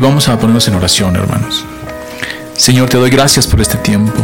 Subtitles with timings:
[0.00, 1.62] Y vamos a ponernos en oración, hermanos.
[2.56, 4.22] Señor, te doy gracias por este tiempo,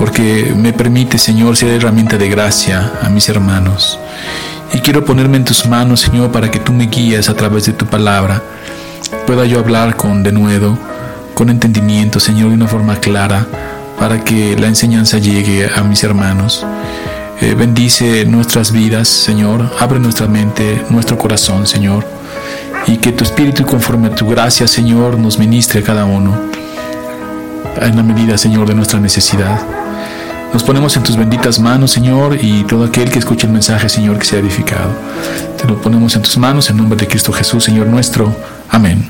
[0.00, 4.00] porque me permite, Señor, ser herramienta de gracia a mis hermanos.
[4.72, 7.72] Y quiero ponerme en tus manos, Señor, para que tú me guíes a través de
[7.72, 8.42] tu palabra.
[9.28, 10.76] Pueda yo hablar con denuedo,
[11.34, 13.46] con entendimiento, Señor, de una forma clara,
[13.96, 16.66] para que la enseñanza llegue a mis hermanos.
[17.40, 19.70] Eh, bendice nuestras vidas, Señor.
[19.78, 22.19] Abre nuestra mente, nuestro corazón, Señor.
[22.86, 26.36] Y que tu Espíritu, conforme a tu gracia, Señor, nos ministre a cada uno.
[27.80, 29.60] En la medida, Señor, de nuestra necesidad.
[30.52, 34.18] Nos ponemos en tus benditas manos, Señor, y todo aquel que escuche el mensaje, Señor,
[34.18, 34.90] que sea edificado.
[35.56, 38.34] Te lo ponemos en tus manos, en nombre de Cristo Jesús, Señor nuestro.
[38.68, 39.08] Amén.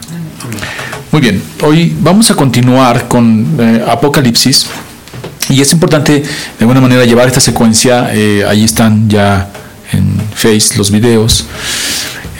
[1.10, 4.66] Muy bien, hoy vamos a continuar con eh, Apocalipsis.
[5.48, 6.28] Y es importante, de
[6.60, 8.10] alguna manera, llevar esta secuencia.
[8.12, 9.48] Eh, ahí están ya
[9.92, 11.46] en Face los videos.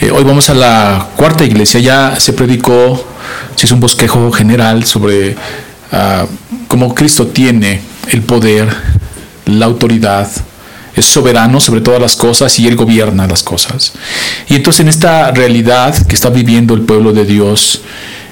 [0.01, 1.79] Eh, hoy vamos a la cuarta iglesia.
[1.79, 3.07] Ya se predicó,
[3.55, 5.37] se hizo un bosquejo general sobre
[5.93, 6.25] ah,
[6.69, 8.75] cómo Cristo tiene el poder,
[9.45, 10.27] la autoridad,
[10.97, 13.93] es soberano sobre todas las cosas y Él gobierna las cosas.
[14.49, 17.83] Y entonces en esta realidad que está viviendo el pueblo de Dios,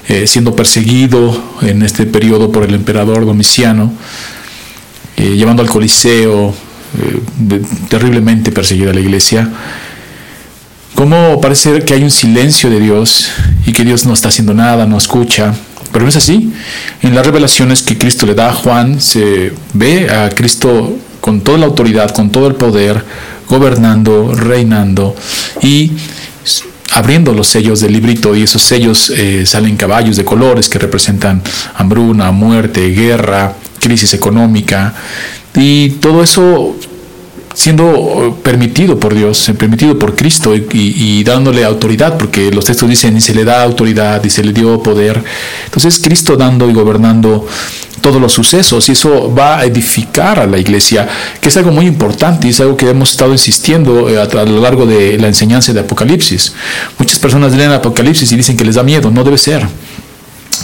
[0.07, 3.93] eh, siendo perseguido en este periodo por el emperador Domiciano,
[5.17, 6.55] eh, llevando al Coliseo,
[7.89, 9.47] terriblemente perseguida la iglesia,
[10.99, 13.29] como parece que hay un silencio de Dios
[13.65, 15.53] y que Dios no está haciendo nada, no escucha,
[15.93, 16.51] pero no es así.
[17.01, 21.57] En las revelaciones que Cristo le da a Juan, se ve a Cristo con toda
[21.57, 23.01] la autoridad, con todo el poder,
[23.47, 25.15] gobernando, reinando
[25.61, 25.93] y
[26.91, 28.35] abriendo los sellos del librito.
[28.35, 31.41] Y esos sellos eh, salen caballos de colores que representan
[31.77, 34.93] hambruna, muerte, guerra, crisis económica.
[35.55, 36.75] Y todo eso
[37.53, 43.17] siendo eh, permitido por Dios, permitido por Cristo y, dándole autoridad, porque los textos dicen
[43.17, 45.23] y se le da autoridad y se le dio poder.
[45.65, 47.45] Entonces Cristo dando y gobernando
[48.01, 51.07] todos los sucesos y eso va a edificar a la iglesia,
[51.41, 54.61] que es algo muy importante y es algo que hemos estado insistiendo eh, a, lo
[54.61, 56.53] largo de la enseñanza de Apocalipsis.
[56.97, 59.67] Muchas personas leen Apocalipsis y dicen que les da miedo, no debe ser.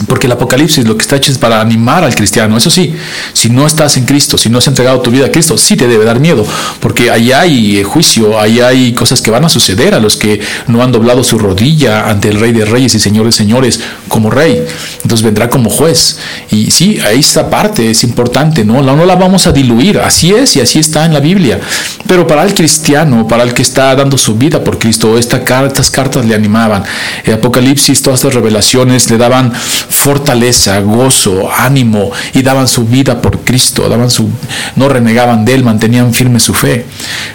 [0.06, 2.56] Porque el Apocalipsis lo que está hecho es para animar al cristiano.
[2.56, 2.94] Eso sí,
[3.32, 5.88] si no estás en Cristo, si no has entregado tu vida a Cristo, sí te
[5.88, 6.46] debe dar miedo.
[6.80, 10.40] Porque ahí hay eh, juicio, ahí hay cosas que van a suceder a los que
[10.66, 14.64] no han doblado su rodilla ante el Rey de Reyes y Señores Señores como Rey.
[15.02, 16.18] Entonces vendrá como juez.
[16.50, 18.82] Y sí, ahí esta parte es importante, ¿no?
[18.82, 19.98] No la vamos a diluir.
[19.98, 21.60] Así es y así está en la Biblia.
[22.06, 25.90] Pero para el cristiano, para el que está dando su vida por Cristo, esta, estas
[25.90, 26.84] cartas le animaban.
[27.24, 29.52] El Apocalipsis, todas estas revelaciones le daban
[29.88, 34.28] fortaleza, gozo, ánimo y daban su vida por Cristo, daban su,
[34.76, 36.86] no renegaban de Él, mantenían firme su fe.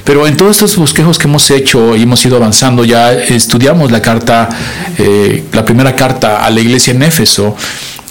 [0.04, 4.02] Pero en todos estos bosquejos que hemos hecho y hemos ido avanzando, ya estudiamos la
[4.02, 4.50] carta,
[4.98, 7.56] eh, la primera carta a la iglesia en Éfeso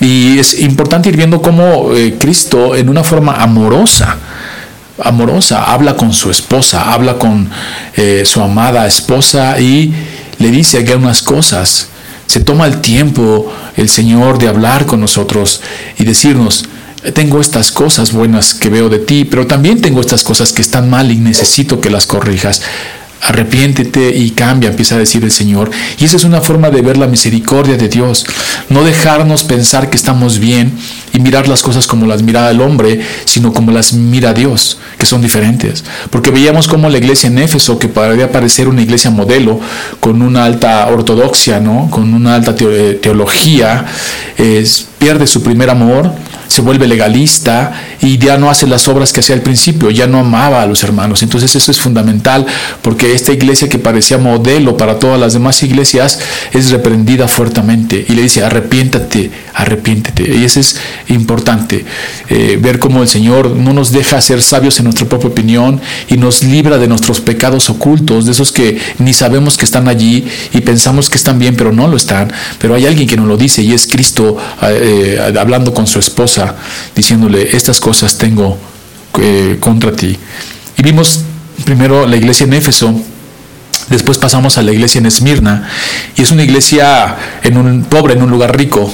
[0.00, 4.16] y es importante ir viendo cómo eh, Cristo en una forma amorosa,
[5.02, 7.50] amorosa, habla con su esposa, habla con
[7.96, 9.92] eh, su amada esposa y
[10.38, 11.88] le dice algunas cosas
[12.30, 15.62] se toma el tiempo el Señor de hablar con nosotros
[15.98, 16.64] y decirnos,
[17.12, 20.88] tengo estas cosas buenas que veo de ti, pero también tengo estas cosas que están
[20.88, 22.62] mal y necesito que las corrijas
[23.22, 25.70] arrepiéntete y cambia, empieza a decir el Señor.
[25.98, 28.26] Y esa es una forma de ver la misericordia de Dios.
[28.68, 30.72] No dejarnos pensar que estamos bien
[31.12, 35.06] y mirar las cosas como las mira el hombre, sino como las mira Dios, que
[35.06, 35.84] son diferentes.
[36.10, 39.60] Porque veíamos como la iglesia en Éfeso, que podría parecer una iglesia modelo,
[40.00, 41.88] con una alta ortodoxia, ¿no?
[41.90, 43.86] con una alta teología,
[45.00, 46.12] pierde su primer amor
[46.50, 47.72] se vuelve legalista
[48.02, 50.82] y ya no hace las obras que hacía al principio, ya no amaba a los
[50.82, 51.22] hermanos.
[51.22, 52.44] Entonces eso es fundamental
[52.82, 56.18] porque esta iglesia que parecía modelo para todas las demás iglesias
[56.52, 60.36] es reprendida fuertemente y le dice arrepiéntate, arrepiéntete.
[60.36, 60.76] Y eso es
[61.08, 61.84] importante,
[62.28, 66.16] eh, ver cómo el Señor no nos deja ser sabios en nuestra propia opinión y
[66.16, 70.60] nos libra de nuestros pecados ocultos, de esos que ni sabemos que están allí y
[70.62, 72.32] pensamos que están bien, pero no lo están.
[72.58, 76.00] Pero hay alguien que nos lo dice y es Cristo eh, eh, hablando con su
[76.00, 76.56] esposa
[76.96, 78.58] diciéndole, estas cosas tengo
[79.20, 80.18] eh, contra ti.
[80.76, 81.20] Y vimos
[81.64, 82.92] primero la iglesia en Éfeso,
[83.88, 85.68] después pasamos a la iglesia en Esmirna,
[86.16, 88.92] y es una iglesia en un, pobre en un lugar rico,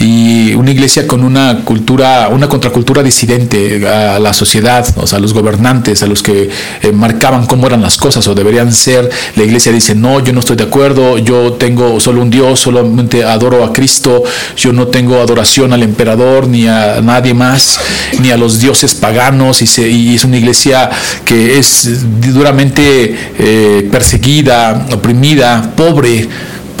[0.00, 5.20] y una iglesia con una cultura, una contracultura disidente a la sociedad, o sea, a
[5.20, 6.48] los gobernantes, a los que
[6.82, 9.10] eh, marcaban cómo eran las cosas o deberían ser.
[9.36, 13.24] La iglesia dice, no, yo no estoy de acuerdo, yo tengo solo un Dios, solamente
[13.24, 14.22] adoro a Cristo,
[14.56, 17.78] yo no tengo adoración al emperador ni a nadie más,
[18.20, 20.88] ni a los dioses paganos, y, es una iglesia
[21.26, 26.26] que es duramente eh, perseguida, oprimida, pobre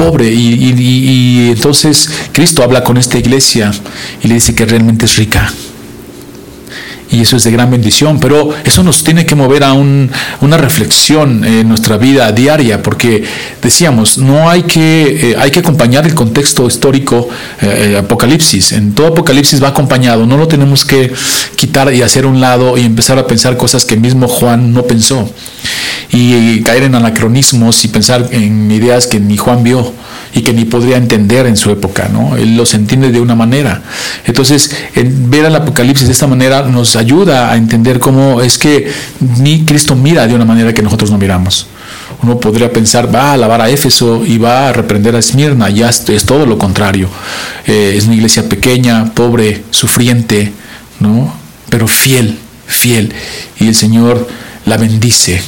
[0.00, 0.32] pobre.
[0.32, 3.70] Y, y entonces Cristo habla con esta iglesia
[4.22, 5.52] y le dice que realmente es rica
[7.10, 11.44] y eso es de gran bendición, pero eso nos tiene que mover a una reflexión
[11.44, 13.24] en nuestra vida diaria, porque
[13.60, 17.28] decíamos, no hay que, eh, hay que acompañar el contexto histórico
[17.60, 21.12] eh, Apocalipsis, en todo Apocalipsis va acompañado, no lo tenemos que
[21.56, 25.28] quitar y hacer un lado y empezar a pensar cosas que mismo Juan no pensó,
[26.12, 29.92] y caer en anacronismos y pensar en ideas que ni Juan vio
[30.32, 32.36] y que ni podría entender en su época, ¿no?
[32.36, 33.82] Él los entiende de una manera.
[34.24, 38.90] Entonces, ver al Apocalipsis de esta manera nos ayuda a entender cómo es que
[39.38, 41.66] ni Cristo mira de una manera que nosotros no miramos.
[42.22, 45.88] Uno podría pensar, va a alabar a Éfeso y va a reprender a Esmirna, ya
[45.88, 47.08] es, todo lo contrario.
[47.66, 50.52] Eh, es una iglesia pequeña, pobre, sufriente,
[51.00, 51.34] ¿no?
[51.70, 53.12] Pero fiel, fiel.
[53.58, 54.28] Y el Señor
[54.66, 55.42] la bendice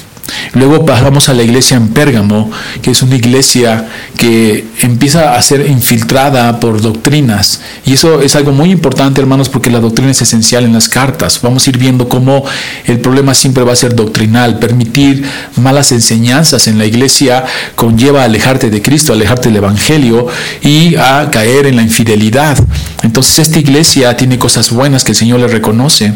[0.55, 2.51] Luego pasamos a la iglesia en Pérgamo,
[2.81, 7.61] que es una iglesia que empieza a ser infiltrada por doctrinas.
[7.87, 11.41] Y eso es algo muy importante, hermanos, porque la doctrina es esencial en las cartas.
[11.43, 12.45] Vamos a ir viendo cómo
[12.87, 14.59] el problema siempre va a ser doctrinal.
[14.59, 15.25] Permitir
[15.57, 17.45] malas enseñanzas en la iglesia
[17.75, 20.27] conlleva alejarte de Cristo, alejarte del Evangelio
[20.63, 22.59] y a caer en la infidelidad.
[23.03, 26.13] Entonces esta iglesia tiene cosas buenas que el Señor le reconoce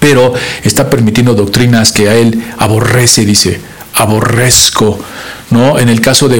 [0.00, 3.60] pero está permitiendo doctrinas que a él aborrece, dice,
[3.94, 4.98] aborrezco.
[5.50, 5.78] ¿no?
[5.78, 6.38] En el caso de,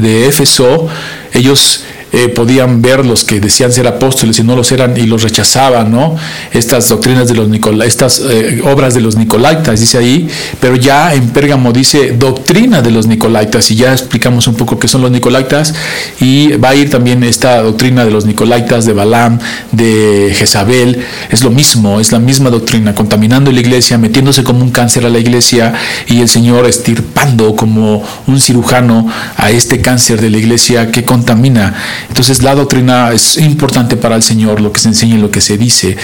[0.00, 0.88] de Éfeso,
[1.32, 5.24] ellos eh, podían ver los que decían ser apóstoles y no los eran y los
[5.24, 6.14] rechazaban, ¿no?
[6.52, 10.28] Estas doctrinas de los Nicolaitas, estas eh, obras de los Nicolaitas, dice ahí,
[10.60, 14.86] pero ya en Pérgamo dice doctrina de los Nicolaitas y ya explicamos un poco qué
[14.86, 15.74] son los Nicolaitas.
[16.20, 19.40] Y va a ir también esta doctrina de los Nicolaitas, de Balaam,
[19.72, 24.70] de Jezabel, es lo mismo, es la misma doctrina, contaminando la iglesia, metiéndose como un
[24.70, 25.74] cáncer a la iglesia
[26.06, 31.74] y el Señor estirpando como un cirujano a este cáncer de la iglesia que contamina
[32.08, 35.40] entonces la doctrina es importante para el Señor, lo que se enseña y lo que
[35.40, 35.96] se dice.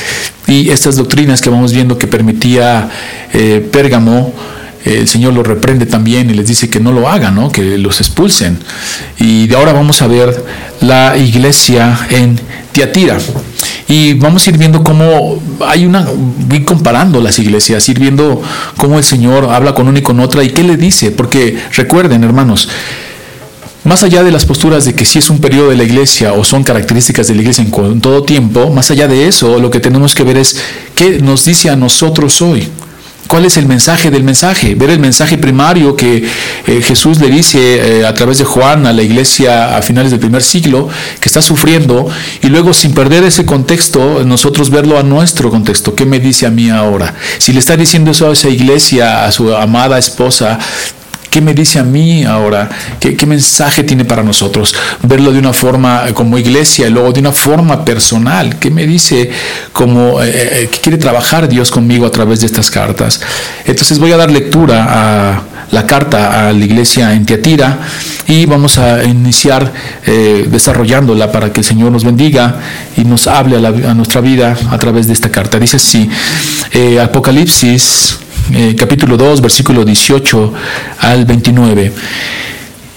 [0.46, 2.88] Y estas doctrinas que vamos viendo que permitía
[3.32, 4.34] eh, Pérgamo,
[4.84, 8.58] el Señor lo reprende también y les dice que no lo hagan, que los expulsen.
[9.18, 10.44] Y de ahora vamos a ver
[10.80, 12.40] la iglesia en
[12.72, 13.18] Tiatira.
[13.88, 18.40] Y vamos a ir viendo cómo hay una, voy comparando las iglesias, ir viendo
[18.76, 21.10] cómo el Señor habla con una y con otra y qué le dice.
[21.10, 22.68] Porque recuerden, hermanos,
[23.84, 26.44] más allá de las posturas de que si es un periodo de la iglesia o
[26.44, 30.14] son características de la iglesia en todo tiempo, más allá de eso, lo que tenemos
[30.14, 30.56] que ver es
[30.94, 32.68] qué nos dice a nosotros hoy.
[33.30, 34.74] ¿Cuál es el mensaje del mensaje?
[34.74, 36.28] Ver el mensaje primario que
[36.66, 40.18] eh, Jesús le dice eh, a través de Juan a la iglesia a finales del
[40.18, 40.88] primer siglo,
[41.20, 42.08] que está sufriendo,
[42.42, 45.94] y luego sin perder ese contexto, nosotros verlo a nuestro contexto.
[45.94, 47.14] ¿Qué me dice a mí ahora?
[47.38, 50.58] Si le está diciendo eso a esa iglesia, a su amada esposa,
[51.30, 52.68] ¿Qué me dice a mí ahora?
[52.98, 54.74] ¿Qué, mensaje tiene para nosotros?
[55.02, 58.58] Verlo de una forma como iglesia y luego de una forma personal.
[58.58, 59.30] ¿Qué me dice
[59.72, 63.20] como eh, eh, que quiere trabajar Dios conmigo a través de estas cartas?
[63.64, 67.78] Entonces voy a dar lectura a la carta a la iglesia en Tiatira
[68.26, 69.72] y vamos a iniciar
[70.04, 72.56] eh, desarrollándola para que el Señor nos bendiga
[72.96, 75.60] y nos hable a, nuestra vida a través de esta carta.
[75.60, 76.10] Dice así,
[77.00, 78.18] Apocalipsis
[78.52, 80.52] eh, capítulo 2, versículo 18
[81.00, 81.92] al 29.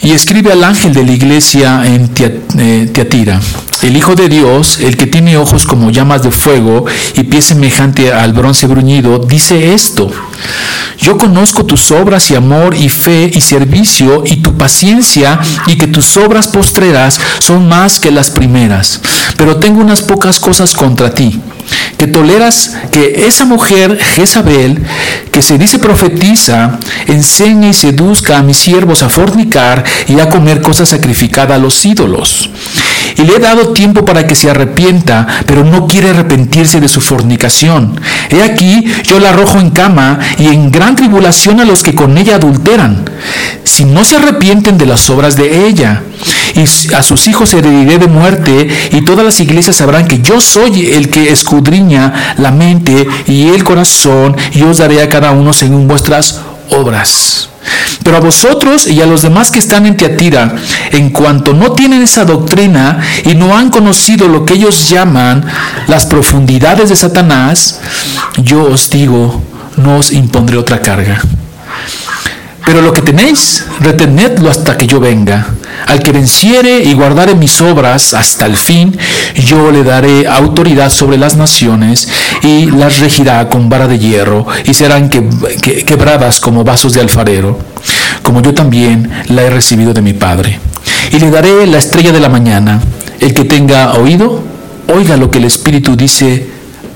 [0.03, 2.09] Y escribe al ángel de la iglesia en
[2.57, 3.39] eh, Teatira,
[3.83, 6.85] el Hijo de Dios, el que tiene ojos como llamas de fuego
[7.15, 10.09] y pie semejante al bronce bruñido, dice esto.
[10.97, 15.87] Yo conozco tus obras y amor y fe y servicio y tu paciencia y que
[15.87, 19.01] tus obras postreras son más que las primeras.
[19.37, 21.41] Pero tengo unas pocas cosas contra ti
[21.97, 24.83] que toleras que esa mujer, Jezabel,
[25.31, 30.61] que se dice profetiza, enseñe y seduzca a mis siervos a fornicar y a comer
[30.61, 32.49] cosas sacrificadas a los ídolos.
[33.17, 37.01] Y le he dado tiempo para que se arrepienta, pero no quiere arrepentirse de su
[37.01, 37.99] fornicación.
[38.29, 42.17] He aquí, yo la arrojo en cama y en gran tribulación a los que con
[42.17, 43.09] ella adulteran,
[43.63, 46.03] si no se arrepienten de las obras de ella
[46.55, 50.91] y a sus hijos herediré de muerte, y todas las iglesias sabrán que yo soy
[50.91, 55.87] el que escudriña la mente y el corazón, y os daré a cada uno según
[55.87, 57.49] vuestras obras.
[58.03, 60.55] Pero a vosotros y a los demás que están en Teatira,
[60.91, 65.45] en cuanto no tienen esa doctrina y no han conocido lo que ellos llaman
[65.87, 67.79] las profundidades de Satanás,
[68.37, 69.41] yo os digo,
[69.77, 71.21] no os impondré otra carga.
[72.65, 75.47] Pero lo que tenéis, retenedlo hasta que yo venga.
[75.85, 78.97] Al que venciere y guardare mis obras hasta el fin,
[79.35, 82.07] yo le daré autoridad sobre las naciones
[82.41, 87.59] y las regirá con vara de hierro y serán quebradas como vasos de alfarero,
[88.21, 90.59] como yo también la he recibido de mi Padre.
[91.11, 92.81] y le daré la estrella de la mañana.
[93.19, 94.41] El que tenga oído,
[94.87, 96.47] oiga lo que el Espíritu dice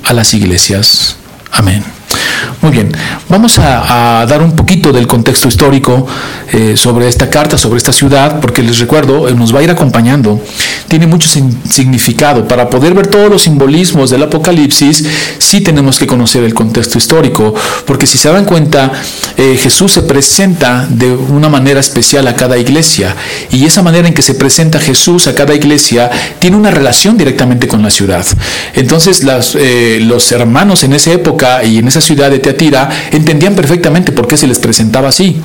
[0.05, 1.17] a las iglesias.
[1.51, 1.96] Amén.
[2.59, 2.91] Muy bien,
[3.29, 6.07] vamos a, dar un poquito del contexto histórico
[6.51, 9.69] eh, sobre esta carta, sobre esta ciudad, porque les recuerdo, eh, nos va a ir
[9.69, 10.41] acompañando.
[10.87, 12.47] Tiene mucho significado.
[12.47, 15.05] Para poder ver todos los simbolismos del Apocalipsis,
[15.37, 17.53] sí tenemos que conocer el contexto histórico,
[17.85, 18.91] porque si se dan cuenta,
[19.37, 23.15] eh, Jesús se presenta de una manera especial a cada iglesia,
[23.51, 26.09] y esa manera en que se presenta Jesús a cada iglesia
[26.39, 28.25] tiene una relación directamente con la ciudad.
[28.73, 34.25] Entonces, los hermanos en esa época y en esa ciudad de Teatira entendían perfectamente por
[34.25, 35.35] qué se les presentaba así,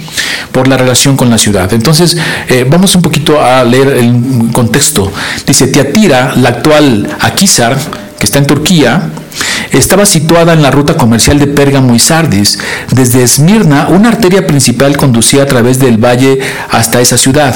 [0.52, 1.72] por la relación con la ciudad.
[1.72, 2.16] Entonces,
[2.48, 5.10] eh, vamos un poquito a leer el contexto.
[5.44, 7.76] Dice, Teatira, la actual Akisar,
[8.20, 9.10] que está en Turquía,
[9.72, 12.60] estaba situada en la ruta comercial de Pérgamo y Sardis.
[12.92, 16.38] Desde Esmirna, una arteria principal conducía a través del valle
[16.70, 17.52] hasta esa ciudad.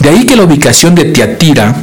[0.00, 1.76] De ahí que la ubicación de Teatira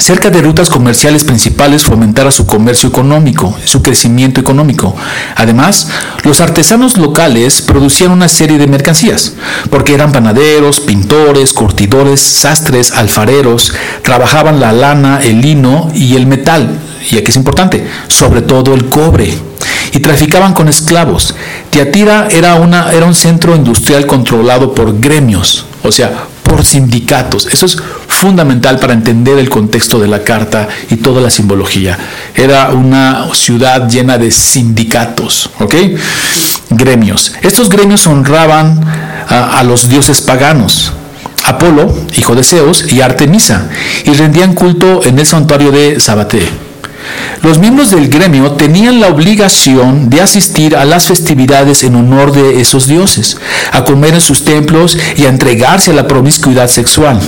[0.00, 4.96] cerca de rutas comerciales principales fomentara su comercio económico, su crecimiento económico.
[5.36, 5.88] Además,
[6.24, 9.34] los artesanos locales producían una serie de mercancías,
[9.70, 13.72] porque eran panaderos, pintores, curtidores, sastres, alfareros,
[14.02, 16.78] trabajaban la lana, el lino y el metal,
[17.10, 19.32] y aquí es importante, sobre todo el cobre
[19.92, 21.34] y traficaban con esclavos.
[21.70, 27.46] Tiatira era, una, era un centro industrial controlado por gremios, o sea, por sindicatos.
[27.46, 27.78] Eso es
[28.08, 31.98] fundamental para entender el contexto de la carta y toda la simbología.
[32.34, 35.74] Era una ciudad llena de sindicatos, ¿ok?
[36.68, 37.32] Gremios.
[37.40, 38.84] Estos gremios honraban
[39.30, 40.92] a, a los dioses paganos.
[41.44, 43.68] Apolo, hijo de Zeus, y Artemisa,
[44.04, 46.71] y rendían culto en el santuario de Sabate.
[47.42, 52.60] Los miembros del gremio tenían la obligación de asistir a las festividades en honor de
[52.60, 53.38] esos dioses,
[53.72, 57.20] a comer en sus templos y a entregarse a la promiscuidad sexual.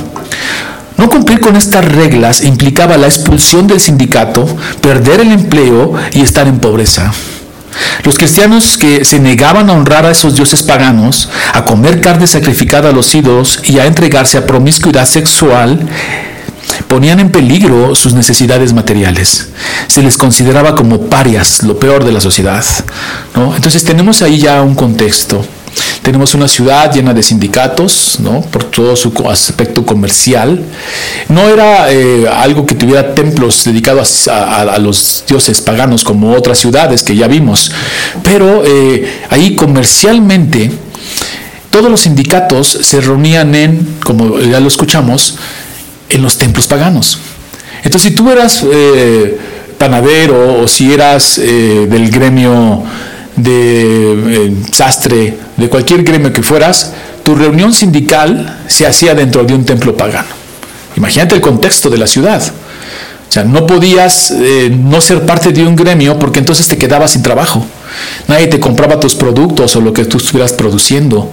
[0.96, 4.46] No cumplir con estas reglas implicaba la expulsión del sindicato,
[4.80, 7.12] perder el empleo y estar en pobreza.
[8.04, 12.90] Los cristianos que se negaban a honrar a esos dioses paganos, a comer carne sacrificada
[12.90, 15.88] a los ídolos y a entregarse a promiscuidad sexual,
[16.88, 19.48] ponían en peligro sus necesidades materiales.
[19.86, 22.64] Se les consideraba como parias, lo peor de la sociedad.
[23.56, 25.44] Entonces tenemos ahí ya un contexto.
[26.02, 28.42] Tenemos una ciudad llena de sindicatos, ¿no?
[28.42, 30.62] por todo su aspecto comercial.
[31.28, 37.02] No era eh, algo que tuviera templos dedicados a, los dioses paganos como otras ciudades
[37.02, 37.72] que ya vimos,
[38.22, 40.70] pero eh, ahí comercialmente
[41.70, 45.38] todos los sindicatos se reunían en, como ya lo escuchamos,
[46.08, 47.18] en los templos paganos.
[47.82, 49.38] Entonces, si tú eras eh,
[49.78, 52.82] panadero o si eras eh, del gremio
[53.36, 56.92] de eh, sastre, de cualquier gremio que fueras,
[57.22, 60.28] tu reunión sindical se hacía dentro de un templo pagano.
[60.96, 62.42] Imagínate el contexto de la ciudad.
[63.28, 64.32] O sea, no podías
[64.70, 67.66] no ser parte de un gremio porque entonces te quedabas sin trabajo.
[68.28, 71.32] Nadie te compraba tus productos o lo que tú estuvieras produciendo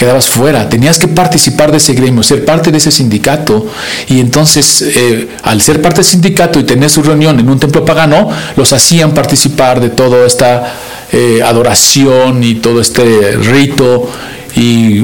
[0.00, 3.66] quedabas fuera, tenías que participar de ese gremio, ser parte de ese sindicato.
[4.08, 7.84] Y entonces, eh, al ser parte del sindicato y tener su reunión en un templo
[7.84, 10.72] pagano, los hacían participar de toda esta
[11.12, 14.10] eh, adoración y todo este rito
[14.56, 15.02] y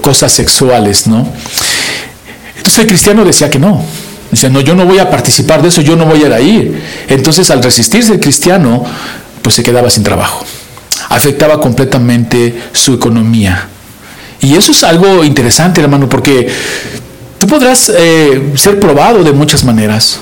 [0.00, 1.28] cosas sexuales, ¿no?
[2.56, 3.84] Entonces el cristiano decía que no.
[4.30, 6.80] Dice, no, yo no voy a participar de eso, yo no voy a ir.
[7.08, 8.84] Entonces al resistirse el cristiano,
[9.42, 10.44] pues se quedaba sin trabajo.
[11.08, 13.70] Afectaba completamente su economía.
[14.44, 16.52] Y eso es algo interesante, hermano, porque
[17.38, 20.20] tú podrás eh, ser probado de muchas maneras,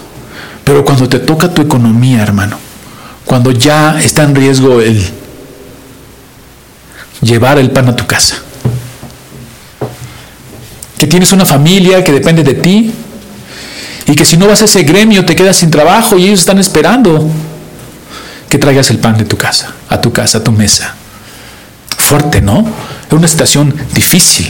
[0.63, 2.57] pero cuando te toca tu economía, hermano,
[3.25, 5.03] cuando ya está en riesgo el
[7.21, 8.37] llevar el pan a tu casa,
[10.97, 12.93] que tienes una familia que depende de ti
[14.07, 16.61] y que si no vas a ese gremio te quedas sin trabajo y ellos están
[16.61, 17.29] esperando
[18.49, 20.95] que traigas el pan de tu casa, a tu casa, a tu mesa.
[22.13, 22.67] Fuerte, ¿no?
[23.11, 24.47] una situación difícil.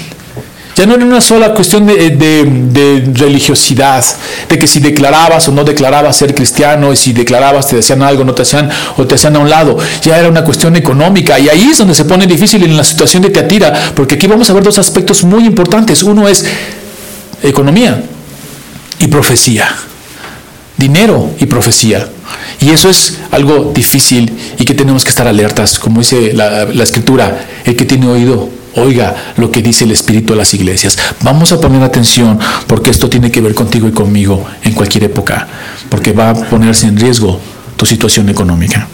[0.74, 4.04] Ya no era una sola cuestión de, religiosidad,
[4.48, 8.24] de que si declarabas o no declarabas ser cristiano, y si declarabas te decían algo,
[8.24, 9.78] no te hacían, o te hacían a un lado.
[10.02, 11.38] Ya era una cuestión económica.
[11.38, 14.50] Y ahí es donde se pone difícil en la situación de Teatira, porque aquí vamos
[14.50, 16.02] a ver dos aspectos muy importantes.
[16.02, 16.44] Uno es
[17.44, 18.02] economía
[18.98, 19.68] y profecía.
[20.76, 22.08] Dinero y profecía.
[22.60, 27.46] Y eso es algo difícil y que tenemos que estar alertas, como dice la, escritura,
[27.64, 30.98] el que tiene oído, oiga lo que dice el Espíritu a las iglesias.
[31.22, 35.48] Vamos a poner atención porque esto tiene que ver contigo y conmigo en cualquier época,
[35.88, 37.40] porque va a ponerse en riesgo
[37.76, 38.88] tu situación económica.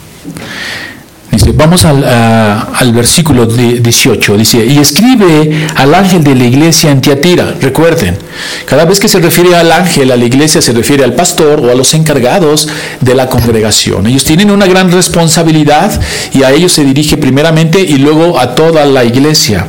[1.55, 4.37] Vamos al, al versículo 18.
[4.37, 7.55] Dice, y escribe al ángel de la iglesia en Tiatira.
[7.59, 8.17] Recuerden,
[8.65, 11.71] cada vez que se refiere al ángel, a la iglesia, se refiere al pastor o
[11.71, 12.67] a los encargados
[13.01, 14.07] de la congregación.
[14.07, 15.99] Ellos tienen una gran responsabilidad
[16.33, 19.67] y a ellos se dirige primeramente y luego a toda la iglesia.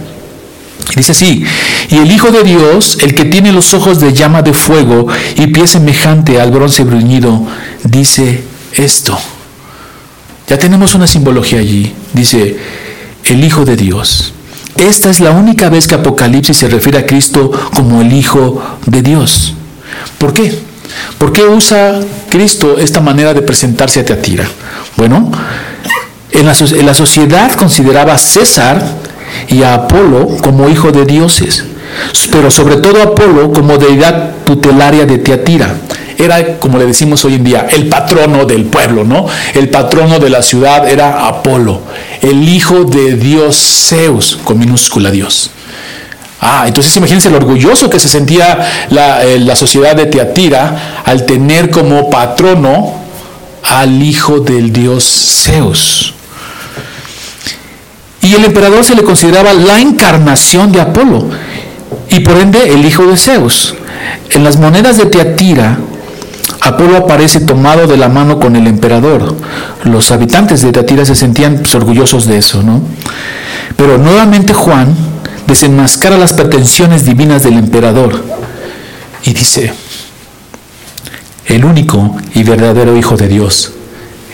[0.96, 1.44] Dice así,
[1.88, 5.46] y el Hijo de Dios, el que tiene los ojos de llama de fuego y
[5.48, 7.46] pie semejante al bronce bruñido,
[7.84, 9.18] dice esto.
[10.50, 11.94] Ya tenemos una simbología allí.
[12.12, 12.56] Dice,
[13.24, 14.34] el Hijo de Dios.
[14.76, 19.00] Esta es la única vez que Apocalipsis se refiere a Cristo como el Hijo de
[19.00, 19.54] Dios.
[20.18, 20.52] ¿Por qué?
[21.18, 24.44] ¿Por qué usa Cristo esta manera de presentarse a Teatira?
[24.96, 25.30] Bueno,
[26.32, 28.84] en la, sociedad consideraba a César
[29.48, 31.64] y a Apolo como hijo de dioses,
[32.32, 35.76] pero sobre todo a Apolo como deidad tutelaria de Teatira
[36.24, 39.26] era, como le decimos hoy en día, el patrono del pueblo, ¿no?
[39.54, 41.80] El patrono de la ciudad era Apolo,
[42.22, 43.56] el hijo de Dios
[43.88, 45.50] Zeus, con minúscula Dios.
[46.40, 51.26] Ah, entonces imagínense lo orgulloso que se sentía la, eh, la sociedad de Teatira al
[51.26, 52.94] tener como patrono
[53.62, 55.04] al hijo del dios
[55.44, 56.14] Zeus.
[58.22, 61.28] Y el emperador se le consideraba la encarnación de Apolo
[62.08, 63.74] y por ende el hijo de Zeus.
[64.30, 65.78] En las monedas de Teatira
[66.60, 69.36] Apolo aparece tomado de la mano con el emperador.
[69.84, 72.82] Los habitantes de Tatira se sentían pues, orgullosos de eso, ¿no?
[73.76, 74.94] Pero nuevamente Juan
[75.46, 78.24] desenmascara las pretensiones divinas del emperador
[79.24, 79.72] y dice,
[81.46, 83.72] el único y verdadero Hijo de Dios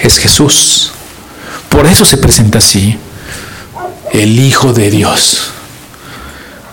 [0.00, 0.92] es Jesús.
[1.68, 2.98] Por eso se presenta así,
[4.12, 5.52] el Hijo de Dios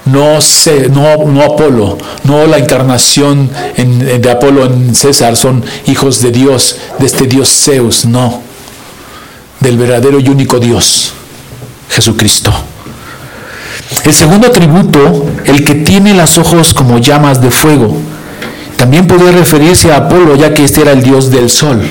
[0.05, 0.39] no,
[0.89, 7.05] no, no Apolo, no la encarnación de Apolo en César, son hijos de Dios, de
[7.05, 8.41] este Dios Zeus, no,
[9.60, 11.13] del verdadero y único Dios,
[11.89, 12.54] Jesucristo.
[14.04, 17.97] El segundo atributo, el que tiene los ojos como llamas de fuego,
[18.75, 21.82] también podría referirse a Apolo, ya que este era el dios del sol.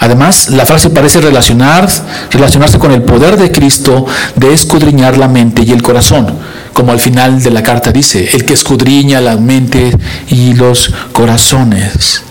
[0.00, 1.88] Además, la frase parece relacionar,
[2.30, 6.38] relacionarse con el poder de Cristo de escudriñar la mente y el corazón
[6.78, 9.90] como al final de la carta dice, el que escudriña la mente
[10.28, 12.22] y los corazones.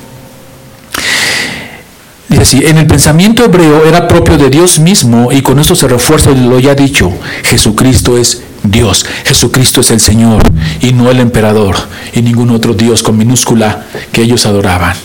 [2.30, 5.90] Dice así, en el pensamiento hebreo era propio de Dios mismo y con esto se
[5.90, 7.12] refuerza lo ya dicho,
[7.44, 10.42] Jesucristo es Dios, Jesucristo es el Señor
[10.80, 11.76] y no el emperador
[12.14, 13.84] y ningún otro Dios con minúscula
[14.14, 14.96] que ellos adoraban.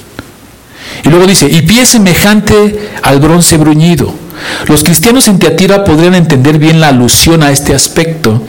[1.04, 4.21] Y luego dice, y pie semejante al bronce bruñido.
[4.66, 8.46] Los cristianos en Teatira podrían entender bien la alusión a este aspecto,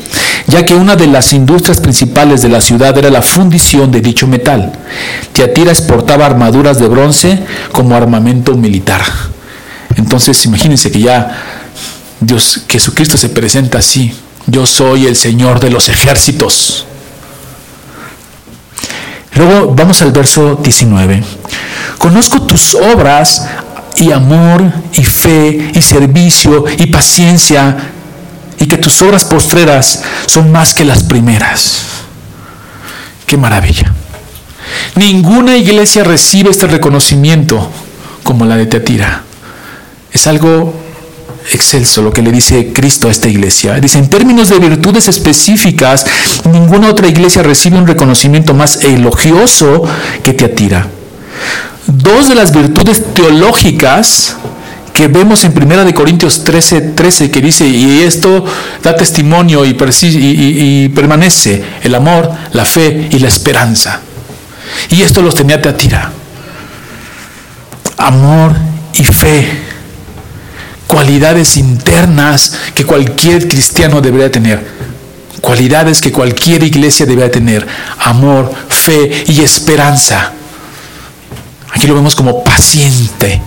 [0.48, 4.28] ya que una de las industrias principales de la ciudad era la fundición de dicho
[4.28, 4.72] metal.
[5.34, 7.40] Teatira exportaba armaduras de bronce
[7.72, 9.02] como armamento militar.
[9.96, 11.32] Entonces, imagínense que ya
[12.20, 14.14] Dios, Jesucristo se presenta así.
[14.48, 16.86] Yo soy el Señor de los ejércitos.
[19.36, 21.24] Luego vamos al verso 19.
[21.98, 23.48] Conozco tus obras
[23.98, 27.78] y amor y fe y servicio y paciencia
[28.60, 31.84] y que tus obras postreras son más que las primeras.
[33.26, 33.94] Qué maravilla.
[34.96, 37.70] Ninguna iglesia recibe este reconocimiento
[38.24, 39.24] como la de Teatira.
[40.12, 40.74] Es algo
[41.52, 43.80] excelso lo que le dice Cristo a esta iglesia.
[43.80, 46.06] Dice, en términos de virtudes específicas,
[46.46, 49.84] ninguna otra iglesia recibe un reconocimiento más elogioso
[50.24, 50.88] que Teatira.
[51.88, 54.38] Dos de las virtudes teológicas
[54.94, 58.46] que vemos en 1 Corintios 13, 13, que dice, y esto
[58.84, 64.00] da testimonio y, y, permanece, el amor, la fe y la esperanza.
[64.90, 66.12] Y esto los tenía Teatira.
[67.98, 68.54] Amor
[68.94, 69.48] y fe.
[70.86, 74.64] Cualidades internas que cualquier cristiano debería tener.
[75.42, 77.68] Cualidades que cualquier iglesia debería tener.
[77.98, 80.34] Amor, fe y esperanza.
[81.74, 83.42] Aquí lo vemos como paciente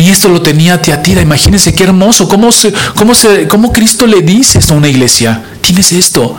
[0.00, 1.20] y esto lo tenía Teatira.
[1.20, 2.26] Imagínense qué hermoso.
[2.26, 5.42] ¿Cómo, se, cómo, se, cómo Cristo le dice esto a una iglesia?
[5.60, 6.38] Tienes esto.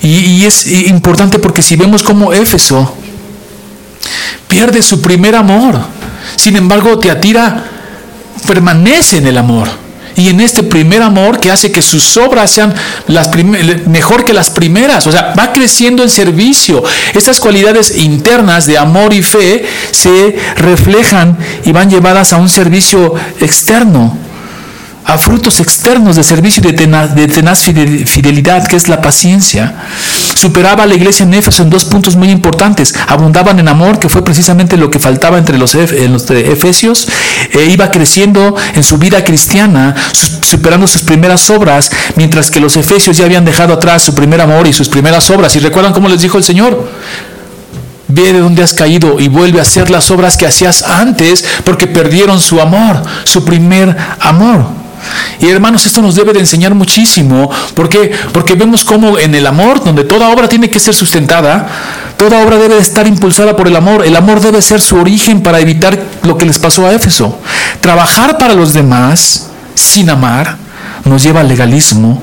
[0.00, 2.96] Y, es importante porque si vemos cómo Éfeso
[4.48, 5.78] pierde su primer amor.
[6.36, 7.64] Sin embargo, Teatira
[8.46, 9.68] permanece en el amor
[10.16, 12.74] y en este primer amor que hace que sus obras sean
[13.08, 13.30] las
[13.86, 15.06] mejor que las primeras.
[15.06, 16.82] O sea, va creciendo en servicio.
[17.14, 23.14] Estas cualidades internas de amor y fe se reflejan y van llevadas a un servicio
[23.40, 24.16] externo.
[25.04, 29.74] A frutos externos de servicio y de tenaz, fidelidad, que es la paciencia.
[30.34, 32.94] Superaba a la iglesia en Éfeso en dos puntos muy importantes.
[33.08, 37.08] Abundaban en amor, que fue precisamente lo que faltaba entre los, efesios.
[37.52, 39.94] E iba creciendo en su vida cristiana,
[40.42, 44.66] superando sus primeras obras, mientras que los efesios ya habían dejado atrás su primer amor
[44.66, 45.54] y sus primeras obras.
[45.56, 46.88] ¿Y recuerdan cómo les dijo el Señor?
[48.08, 51.86] Ve de dónde has caído y vuelve a hacer las obras que hacías antes porque
[51.86, 54.81] perdieron su amor, su primer amor.
[55.40, 57.50] Y hermanos, esto nos debe de enseñar muchísimo.
[57.74, 57.88] ¿Por
[58.32, 61.68] Porque vemos cómo en el amor, donde toda obra tiene que ser sustentada,
[62.16, 64.04] toda obra debe de estar impulsada por el amor.
[64.04, 67.38] El amor debe ser su origen para evitar lo que les pasó a Éfeso.
[67.80, 70.56] Trabajar para los demás sin amar
[71.04, 72.22] nos lleva al legalismo,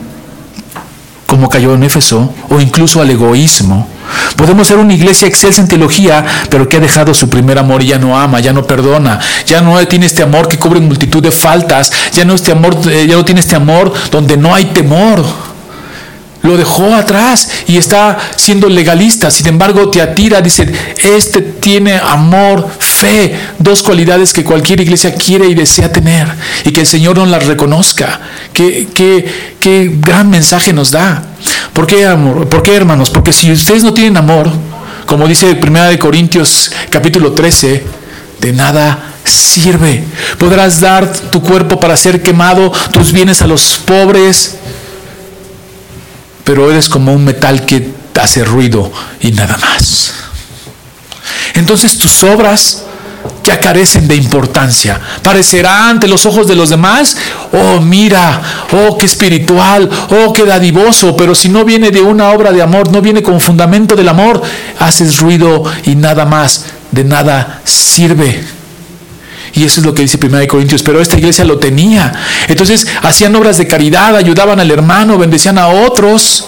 [1.30, 3.88] como cayó en Éfeso, o incluso al egoísmo.
[4.36, 7.88] Podemos ser una iglesia excelsa en teología, pero que ha dejado su primer amor y
[7.88, 11.30] ya no ama, ya no perdona, ya no tiene este amor que cubre multitud de
[11.30, 15.24] faltas, ya no, este amor, eh, ya no tiene este amor donde no hay temor.
[16.42, 19.30] Lo dejó atrás y está siendo legalista.
[19.30, 20.72] Sin embargo, te atira, dice,
[21.04, 22.68] este tiene amor,
[23.00, 26.28] fe, dos cualidades que cualquier iglesia quiere y desea tener
[26.66, 28.20] y que el Señor nos las reconozca.
[28.54, 31.24] Qué, qué, qué gran mensaje nos da.
[31.74, 32.48] ¿Por qué, amor?
[32.50, 33.10] ¿Por qué, hermanos?
[33.10, 34.52] Porque si ustedes no tienen amor,
[35.06, 37.84] como dice 1 Corintios capítulo 13,
[38.42, 40.04] de nada sirve.
[40.38, 44.56] Podrás dar tu cuerpo para ser quemado, tus bienes a los pobres,
[46.44, 50.14] pero eres como un metal que hace ruido y nada más.
[51.54, 52.84] Entonces tus obras
[53.44, 55.00] ya carecen de importancia.
[55.24, 57.18] Parecerá ante los ojos de los demás,
[57.52, 62.52] oh mira, oh qué espiritual, oh qué dadivoso, pero si no viene de una obra
[62.52, 64.42] de amor, no viene con fundamento del amor,
[64.80, 68.44] haces ruido y nada más, de nada sirve.
[69.54, 72.14] Y eso es lo que dice 1 Corintios, pero esta iglesia lo tenía.
[72.48, 76.46] Entonces hacían obras de caridad, ayudaban al hermano, bendecían a otros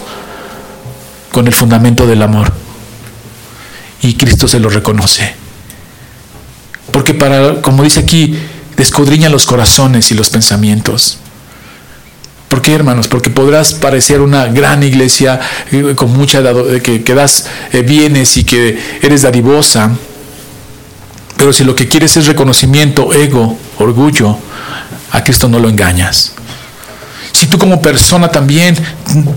[1.31, 2.53] con el fundamento del amor.
[4.03, 5.40] Y Cristo se lo reconoce.
[6.91, 8.37] Porque para, como dice aquí,
[8.77, 11.17] descudriña los corazones y los pensamientos.
[12.47, 13.07] ¿Por qué, hermanos?
[13.07, 15.39] Porque podrás parecer una gran iglesia
[15.71, 19.91] eh, con mucha eh, que, que das eh, bienes y que eres dadivosa.
[21.37, 24.37] Pero si lo que quieres es reconocimiento, ego, orgullo,
[25.11, 26.33] a Cristo no lo engañas.
[27.31, 28.75] Si tú como persona también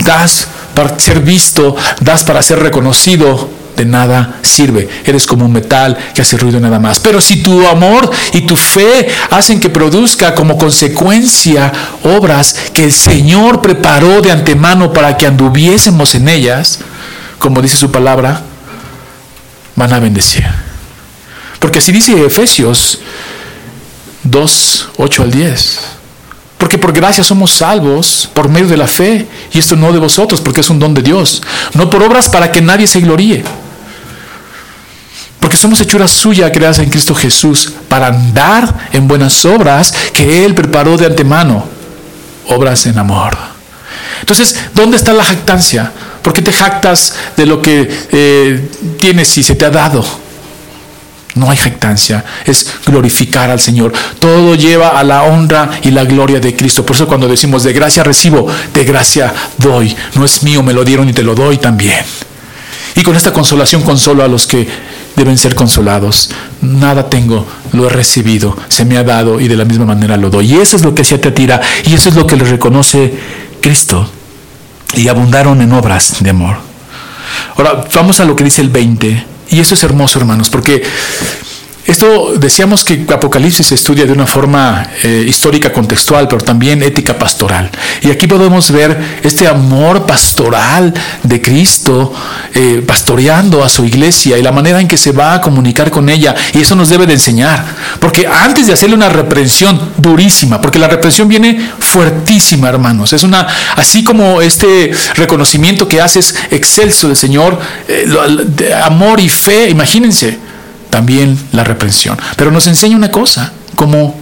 [0.04, 4.88] das para ser visto, das para ser reconocido, de nada sirve.
[5.04, 7.00] Eres como un metal que hace ruido nada más.
[7.00, 12.92] Pero si tu amor y tu fe hacen que produzca como consecuencia obras que el
[12.92, 16.80] Señor preparó de antemano para que anduviésemos en ellas,
[17.38, 18.42] como dice su palabra,
[19.76, 20.44] van a bendecir.
[21.58, 23.00] Porque así dice Efesios
[24.24, 25.80] 2, 8 al 10.
[26.58, 30.40] Porque por gracia somos salvos por medio de la fe, y esto no de vosotros,
[30.40, 31.42] porque es un don de Dios,
[31.74, 33.44] no por obras para que nadie se gloríe.
[35.44, 40.54] Porque somos hechuras suyas creadas en Cristo Jesús para andar en buenas obras que Él
[40.54, 41.66] preparó de antemano.
[42.48, 43.36] Obras en amor.
[44.20, 45.92] Entonces, ¿dónde está la jactancia?
[46.22, 50.02] ¿Por qué te jactas de lo que eh, tienes y se te ha dado?
[51.34, 53.92] No hay jactancia, es glorificar al Señor.
[54.18, 56.86] Todo lleva a la honra y la gloria de Cristo.
[56.86, 59.94] Por eso cuando decimos de gracia recibo, de gracia doy.
[60.14, 62.02] No es mío, me lo dieron y te lo doy también.
[62.96, 66.30] Y con esta consolación consolo a los que deben ser consolados.
[66.60, 70.30] Nada tengo, lo he recibido, se me ha dado y de la misma manera lo
[70.30, 70.52] doy.
[70.52, 73.14] Y eso es lo que se te atira y eso es lo que le reconoce
[73.60, 74.08] Cristo.
[74.94, 76.56] Y abundaron en obras de amor.
[77.56, 79.26] Ahora, vamos a lo que dice el 20.
[79.50, 80.82] Y eso es hermoso, hermanos, porque
[81.86, 87.18] esto decíamos que Apocalipsis se estudia de una forma eh, histórica contextual, pero también ética
[87.18, 87.70] pastoral.
[88.00, 92.10] Y aquí podemos ver este amor pastoral de Cristo
[92.54, 96.08] eh, pastoreando a su iglesia y la manera en que se va a comunicar con
[96.08, 96.34] ella.
[96.54, 97.62] Y eso nos debe de enseñar.
[98.00, 103.12] Porque antes de hacerle una reprensión durísima, porque la reprensión viene fuertísima, hermanos.
[103.12, 108.06] Es una, así como este reconocimiento que haces excelso del Señor, eh,
[108.82, 110.53] amor y fe, imagínense
[110.94, 112.16] también la reprensión.
[112.36, 114.14] Pero nos enseña una cosa, cómo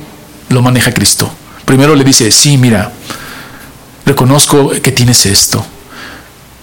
[0.49, 1.31] lo maneja Cristo.
[1.67, 2.91] Primero le dice, sí, mira,
[4.07, 5.63] reconozco que tienes esto.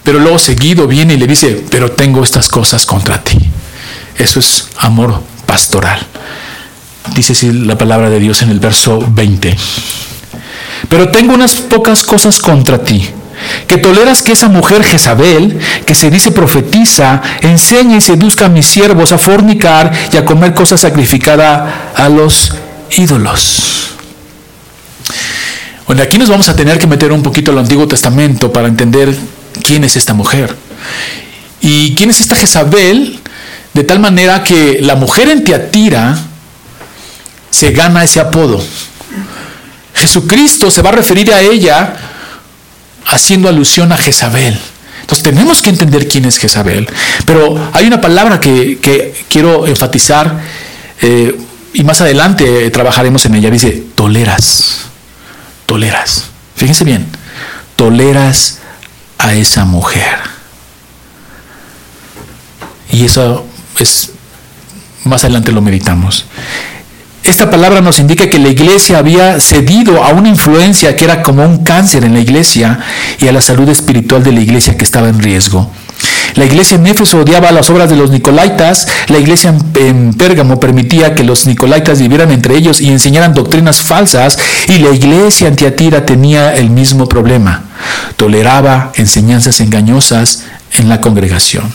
[0.01, 3.37] Pero luego seguido viene y le dice, pero tengo estas cosas contra ti.
[4.17, 5.99] Eso es amor pastoral.
[7.13, 9.55] Dice la palabra de Dios en el verso 20.
[10.89, 13.07] Pero tengo unas pocas cosas contra ti
[13.67, 18.67] que toleras que esa mujer Jezabel, que se dice profetiza, enseñe y seduzca a mis
[18.67, 22.53] siervos a fornicar y a comer cosas sacrificadas a los
[22.97, 23.91] ídolos.
[25.85, 29.15] Bueno, aquí nos vamos a tener que meter un poquito al Antiguo Testamento para entender
[29.63, 30.55] quién es esta mujer.
[31.61, 33.19] Y quién es esta Jezabel,
[33.73, 36.17] de tal manera que la mujer en Teatira
[37.49, 38.63] se gana ese apodo.
[39.93, 41.95] Jesucristo se va a referir a ella
[43.05, 44.57] haciendo alusión a Jezabel.
[45.01, 46.87] Entonces tenemos que entender quién es Jezabel.
[47.25, 50.39] Pero hay una palabra que, quiero enfatizar
[51.01, 51.35] eh,
[51.73, 53.49] y más adelante trabajaremos en ella.
[53.49, 54.81] Dice, toleras,
[55.65, 56.25] toleras.
[56.55, 57.07] Fíjense bien,
[57.75, 58.59] toleras
[59.17, 60.17] a esa mujer.
[62.91, 63.45] Y eso
[63.79, 64.11] es,
[65.05, 66.25] más adelante lo meditamos.
[67.29, 71.45] Esta palabra nos indica que la iglesia había cedido a una influencia que era como
[71.45, 72.79] un cáncer en la iglesia
[73.19, 75.71] y a la salud espiritual de la iglesia que estaba en riesgo.
[76.33, 81.13] La iglesia en Éfeso odiaba las obras de los Nicolaitas, la iglesia en Pérgamo permitía
[81.13, 86.07] que los Nicolaitas vivieran entre ellos y enseñaran doctrinas falsas, y la iglesia en Tiatira
[86.07, 87.61] tenía el mismo problema,
[88.15, 90.45] toleraba enseñanzas engañosas
[90.79, 91.71] en la congregación.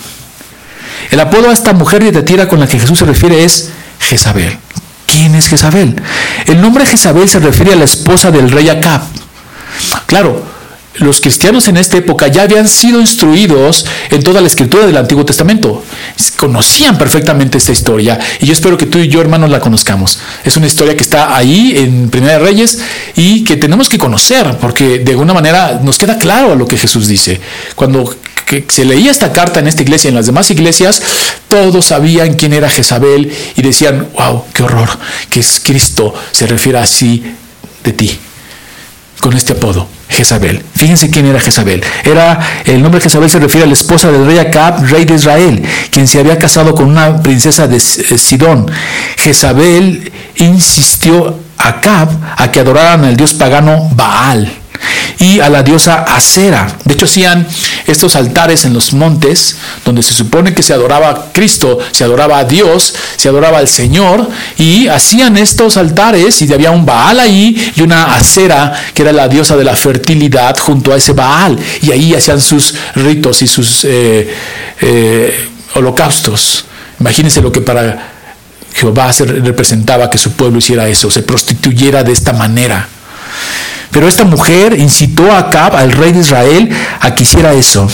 [1.12, 4.58] El apodo a esta mujer de Tiatira con la que Jesús se refiere es Jezabel.
[5.14, 5.94] ¿Quién es Jezabel?
[6.46, 9.02] El nombre Jezabel se refiere a la esposa del rey Acab.
[10.06, 10.44] Claro,
[10.96, 15.24] los cristianos en esta época ya habían sido instruidos en toda la escritura del Antiguo
[15.24, 15.82] Testamento.
[16.36, 20.20] Conocían perfectamente esta historia y yo espero que tú y yo, hermanos, la conozcamos.
[20.44, 22.80] Es una historia que está ahí en Primera de Reyes
[23.16, 27.08] y que tenemos que conocer porque de alguna manera nos queda claro lo que Jesús
[27.08, 27.40] dice.
[27.74, 28.14] Cuando
[28.68, 31.02] se leía esta carta en esta iglesia y en las demás iglesias,
[31.48, 34.90] todos sabían quién era Jezabel y decían, wow, qué horror,
[35.30, 37.22] que es Cristo se refiere así
[37.82, 38.16] de ti,
[39.20, 39.88] con este apodo.
[40.14, 40.62] Jezabel.
[40.74, 41.82] Fíjense quién era Jezabel.
[42.04, 45.14] Era el nombre de Jezabel se refiere a la esposa del rey Acab, rey de
[45.14, 48.70] Israel, quien se había casado con una princesa de eh, Sidón.
[49.18, 54.63] Jezabel insistió a Acab a que adoraran al dios pagano Baal
[55.18, 56.66] y a la diosa Acera.
[56.84, 57.46] De hecho, hacían
[57.86, 62.38] estos altares en los montes, donde se supone que se adoraba a Cristo, se adoraba
[62.38, 67.72] a Dios, se adoraba al Señor, y hacían estos altares, y había un Baal ahí
[67.76, 71.90] y una Acera, que era la diosa de la fertilidad, junto a ese Baal, y
[71.90, 74.28] ahí hacían sus ritos y sus eh,
[74.80, 76.64] eh, holocaustos.
[77.00, 78.12] Imagínense lo que para
[78.74, 82.88] Jehová se representaba que su pueblo hiciera eso, se prostituyera de esta manera.
[83.94, 87.88] Pero esta mujer incitó a Acab, al rey de Israel, a que hiciera eso.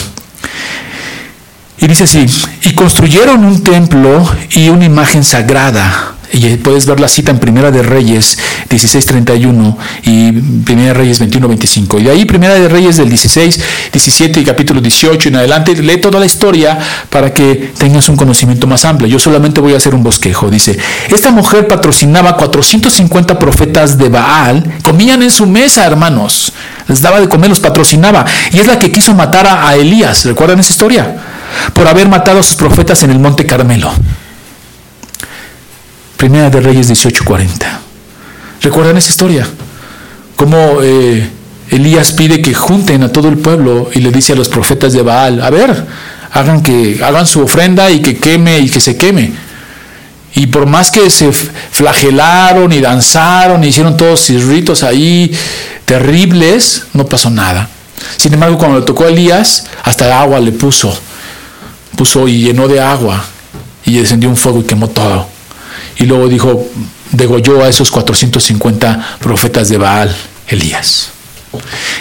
[1.76, 2.24] Y dice así,
[2.64, 7.70] y construyeron un templo y una imagen sagrada y puedes ver la cita en Primera
[7.70, 8.38] de Reyes
[8.68, 12.00] 16.31 y Primera de Reyes 21.25.
[12.00, 13.60] Y de ahí Primera de Reyes del 16,
[13.92, 18.66] 17 y capítulo 18 en adelante, lee toda la historia para que tengas un conocimiento
[18.66, 19.08] más amplio.
[19.08, 20.50] Yo solamente voy a hacer un bosquejo.
[20.50, 20.78] Dice,
[21.10, 26.52] esta mujer patrocinaba 450 profetas de Baal, comían en su mesa, hermanos.
[26.86, 28.24] Les daba de comer, los patrocinaba.
[28.52, 30.24] Y es la que quiso matar a, a Elías.
[30.24, 31.16] ¿Recuerdan esa historia?
[31.72, 33.90] Por haber matado a sus profetas en el monte Carmelo.
[36.20, 37.48] Primera de Reyes 18:40.
[38.60, 39.46] ¿Recuerdan esa historia?
[40.36, 41.26] Cómo eh,
[41.70, 45.00] Elías pide que junten a todo el pueblo y le dice a los profetas de
[45.00, 45.86] Baal, a ver,
[46.32, 49.32] hagan, que, hagan su ofrenda y que queme y que se queme.
[50.34, 55.34] Y por más que se flagelaron y danzaron y hicieron todos sus ritos ahí
[55.86, 57.66] terribles, no pasó nada.
[58.18, 60.94] Sin embargo, cuando le tocó a Elías, hasta agua le puso.
[61.96, 63.24] Puso y llenó de agua
[63.86, 65.29] y descendió un fuego y quemó todo.
[66.00, 66.66] Y luego dijo,
[67.12, 70.16] degolló a esos 450 profetas de Baal,
[70.48, 71.10] Elías.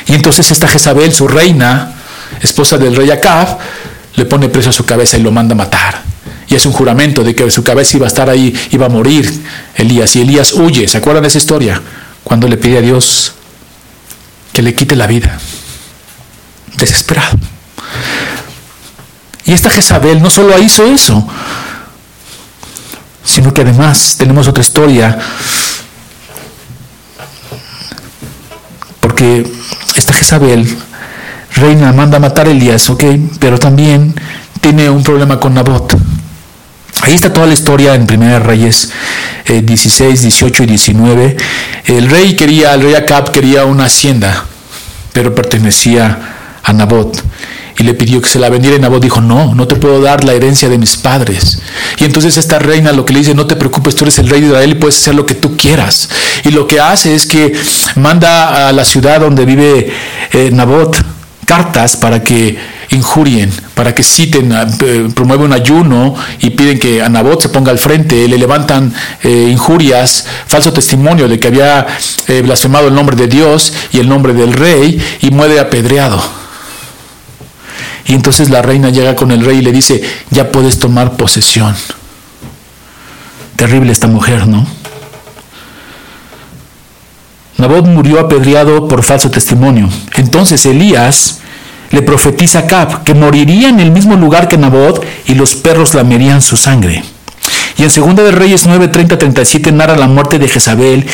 [0.08, 1.96] Y entonces esta Jezabel, su reina,
[2.42, 3.58] esposa del rey Acab,
[4.16, 6.02] le pone preso a su cabeza y lo manda a matar.
[6.48, 9.30] Y es un juramento de que su cabeza iba a estar ahí, iba a morir
[9.76, 10.16] Elías.
[10.16, 10.88] Y Elías huye.
[10.88, 11.82] ¿Se acuerdan de esa historia?
[12.24, 13.34] Cuando le pide a Dios
[14.54, 15.38] que le quite la vida.
[16.78, 17.38] Desesperado.
[19.44, 21.28] Y esta Jezabel no solo hizo eso,
[23.24, 25.18] sino que además tenemos otra historia,
[29.00, 29.46] porque
[29.96, 30.68] esta Jezabel,
[31.56, 33.04] reina, manda a matar a Elías, ¿ok?
[33.40, 34.14] Pero también
[34.62, 35.98] tiene un problema con Nabot.
[37.02, 38.90] Ahí está toda la historia en Primera Reyes
[39.48, 41.38] 16, eh, 18 y 19.
[41.86, 44.46] El rey quería, el rey Acab quería una hacienda,
[45.14, 46.39] pero pertenecía
[46.70, 47.24] a Nabot
[47.78, 50.24] y le pidió que se la vendiera y Nabot dijo, no, no te puedo dar
[50.26, 51.62] la herencia de mis padres.
[51.98, 54.42] Y entonces esta reina lo que le dice, no te preocupes, tú eres el rey
[54.42, 56.10] de Israel y puedes hacer lo que tú quieras.
[56.44, 57.54] Y lo que hace es que
[57.96, 59.92] manda a la ciudad donde vive
[60.34, 60.98] eh, Nabot
[61.46, 62.58] cartas para que
[62.92, 67.80] injurien, para que citen, eh, promueven un ayuno y piden que Anabot se ponga al
[67.80, 71.88] frente, le levantan eh, injurias, falso testimonio de que había
[72.28, 76.22] eh, blasfemado el nombre de Dios y el nombre del rey y muere apedreado.
[78.10, 81.76] Y entonces la reina llega con el rey y le dice, ya puedes tomar posesión.
[83.56, 84.66] Terrible esta mujer, ¿no?
[87.58, 89.88] Nabot murió apedreado por falso testimonio.
[90.16, 91.42] Entonces Elías
[91.92, 95.94] le profetiza a Cab que moriría en el mismo lugar que Nabot y los perros
[95.94, 97.04] lamerían su sangre.
[97.78, 101.06] Y en 2 de Reyes 9, 30, 37 narra la muerte de Jezabel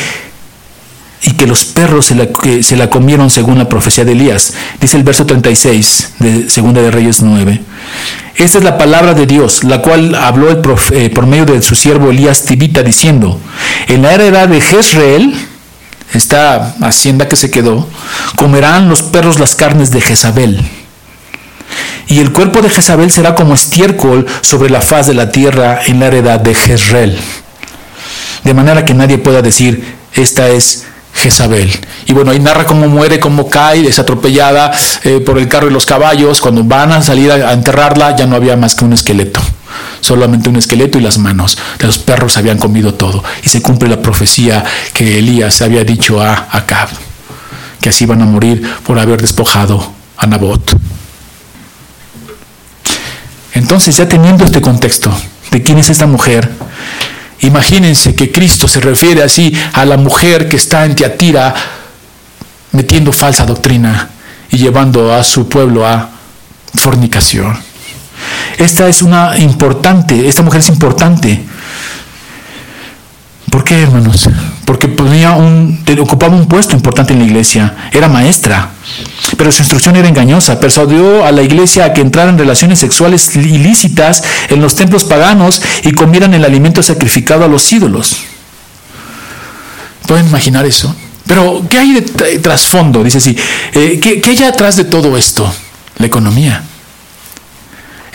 [1.26, 2.28] y que los perros se la,
[2.62, 4.54] se la, comieron según la profecía de Elías.
[4.80, 7.60] Dice el verso 36 de 2 de Reyes 9.
[8.36, 10.62] Esta es la palabra de Dios, la cual habló el
[10.92, 13.40] eh, por medio de su siervo Elías Tibita diciendo,
[13.88, 15.34] en la era de Jezreel,
[16.12, 17.88] esta hacienda que se quedó,
[18.36, 20.60] comerán los perros las carnes de Jezabel.
[22.06, 25.98] Y el cuerpo de Jezabel será como estiércol sobre la faz de la tierra en
[25.98, 27.18] la heredad de Jezreel.
[28.44, 30.84] De manera que nadie pueda decir, esta es
[31.16, 31.70] Jezabel.
[32.06, 34.72] Y bueno, ahí narra cómo muere, cómo cae, es atropellada
[35.04, 36.40] eh, por el carro y los caballos.
[36.40, 39.40] Cuando van a salir a enterrarla, ya no había más que un esqueleto
[40.00, 41.58] solamente un esqueleto y las manos.
[41.80, 43.24] Los perros habían comido todo.
[43.42, 46.88] Y se cumple la profecía que Elías había dicho a Acab,
[47.80, 50.78] que así iban a morir por haber despojado a Nabot.
[53.54, 55.12] Entonces, ya teniendo este contexto
[55.50, 56.50] de quién es esta mujer,
[57.40, 61.54] imagínense que Cristo se refiere así a la mujer que está en Tiatira
[62.72, 64.10] metiendo falsa doctrina
[64.50, 66.10] y llevando a su pueblo a
[66.74, 67.56] fornicación.
[68.58, 71.44] Esta es una importante, esta mujer es importante.
[73.50, 74.28] ¿Por qué, hermanos?
[74.66, 78.72] Porque un, ocupaba un puesto importante en la iglesia, era maestra,
[79.38, 80.60] pero su instrucción era engañosa.
[80.60, 85.62] Persuadió a la iglesia a que entraran en relaciones sexuales ilícitas en los templos paganos
[85.84, 88.16] y comieran el alimento sacrificado a los ídolos.
[90.06, 90.94] ¿Pueden imaginar eso?
[91.26, 92.02] Pero, ¿qué hay de
[92.40, 93.02] trasfondo?
[93.02, 93.36] Dice así,
[93.72, 95.50] eh, ¿qué, ¿qué hay atrás de todo esto?
[95.98, 96.62] La economía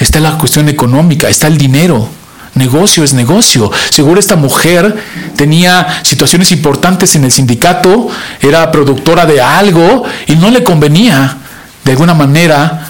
[0.04, 2.10] está la cuestión económica, está el dinero.
[2.56, 3.72] Negocio es negocio.
[3.90, 5.02] Seguro esta mujer
[5.36, 8.10] tenía situaciones importantes en el sindicato,
[8.42, 11.38] era productora de algo y no le convenía
[11.84, 12.88] de alguna manera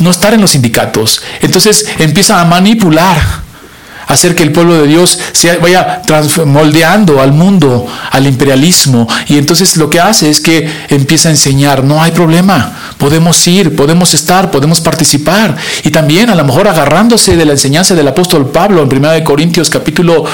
[0.00, 1.22] no estar en los sindicatos.
[1.40, 3.18] Entonces empieza a manipular
[4.06, 6.02] hacer que el pueblo de Dios se vaya
[6.46, 9.06] moldeando al mundo, al imperialismo.
[9.26, 13.76] Y entonces lo que hace es que empieza a enseñar, no hay problema, podemos ir,
[13.76, 15.56] podemos estar, podemos participar.
[15.84, 19.70] Y también a lo mejor agarrándose de la enseñanza del apóstol Pablo en 1 Corintios
[19.70, 20.26] capítulo 8,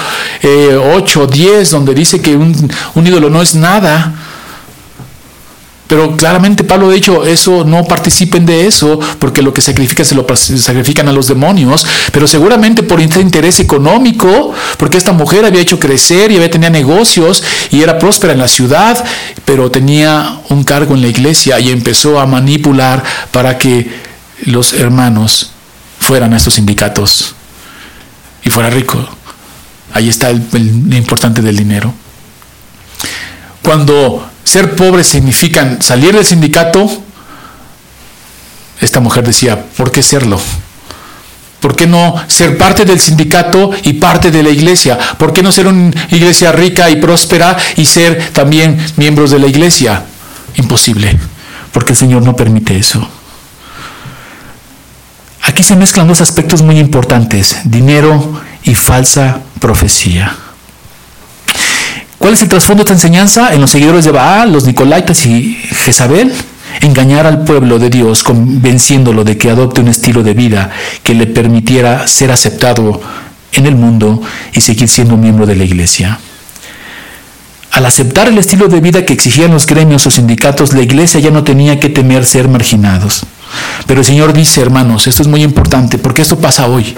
[0.42, 4.14] eh, 10, donde dice que un ídolo no es nada
[5.86, 10.14] pero claramente Pablo ha dicho, eso no participen de eso, porque lo que sacrifican se
[10.14, 15.78] lo sacrifican a los demonios, pero seguramente por interés económico, porque esta mujer había hecho
[15.78, 19.04] crecer y había tenía negocios y era próspera en la ciudad,
[19.44, 23.88] pero tenía un cargo en la iglesia y empezó a manipular para que
[24.44, 25.52] los hermanos
[26.00, 27.34] fueran a estos sindicatos
[28.42, 28.98] y fuera rico.
[29.92, 31.94] Ahí está el, el importante del dinero.
[33.62, 36.88] Cuando ser pobre significa salir del sindicato,
[38.80, 40.40] esta mujer decía, ¿por qué serlo?
[41.58, 44.96] ¿Por qué no ser parte del sindicato y parte de la iglesia?
[45.18, 49.48] ¿Por qué no ser una iglesia rica y próspera y ser también miembros de la
[49.48, 50.04] iglesia?
[50.54, 51.18] Imposible,
[51.72, 53.06] porque el Señor no permite eso.
[55.42, 60.45] Aquí se mezclan dos aspectos muy importantes, dinero y falsa profecía.
[62.18, 63.52] ¿Cuál es el trasfondo de esta enseñanza?
[63.52, 66.32] En los seguidores de Baal, los Nicolaitas y Jezabel,
[66.80, 70.70] engañar al pueblo de Dios convenciéndolo de que adopte un estilo de vida
[71.02, 73.00] que le permitiera ser aceptado
[73.52, 76.18] en el mundo y seguir siendo miembro de la iglesia.
[77.70, 81.30] Al aceptar el estilo de vida que exigían los gremios o sindicatos, la iglesia ya
[81.30, 83.26] no tenía que temer ser marginados.
[83.86, 86.94] Pero el Señor dice, hermanos, esto es muy importante porque esto pasa hoy.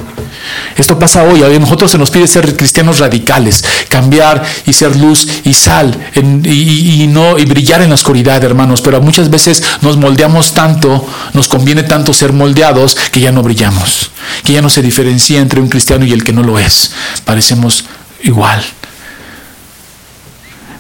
[0.76, 1.42] Esto pasa hoy.
[1.42, 7.06] A nosotros se nos pide ser cristianos radicales, cambiar y ser luz y sal y,
[7.08, 8.80] no y brillar en la oscuridad, hermanos.
[8.80, 14.10] Pero muchas veces nos moldeamos tanto, nos conviene tanto ser moldeados que ya no brillamos,
[14.44, 16.92] que ya no se diferencia entre un cristiano y el que no lo es.
[17.24, 17.84] Parecemos
[18.22, 18.62] igual.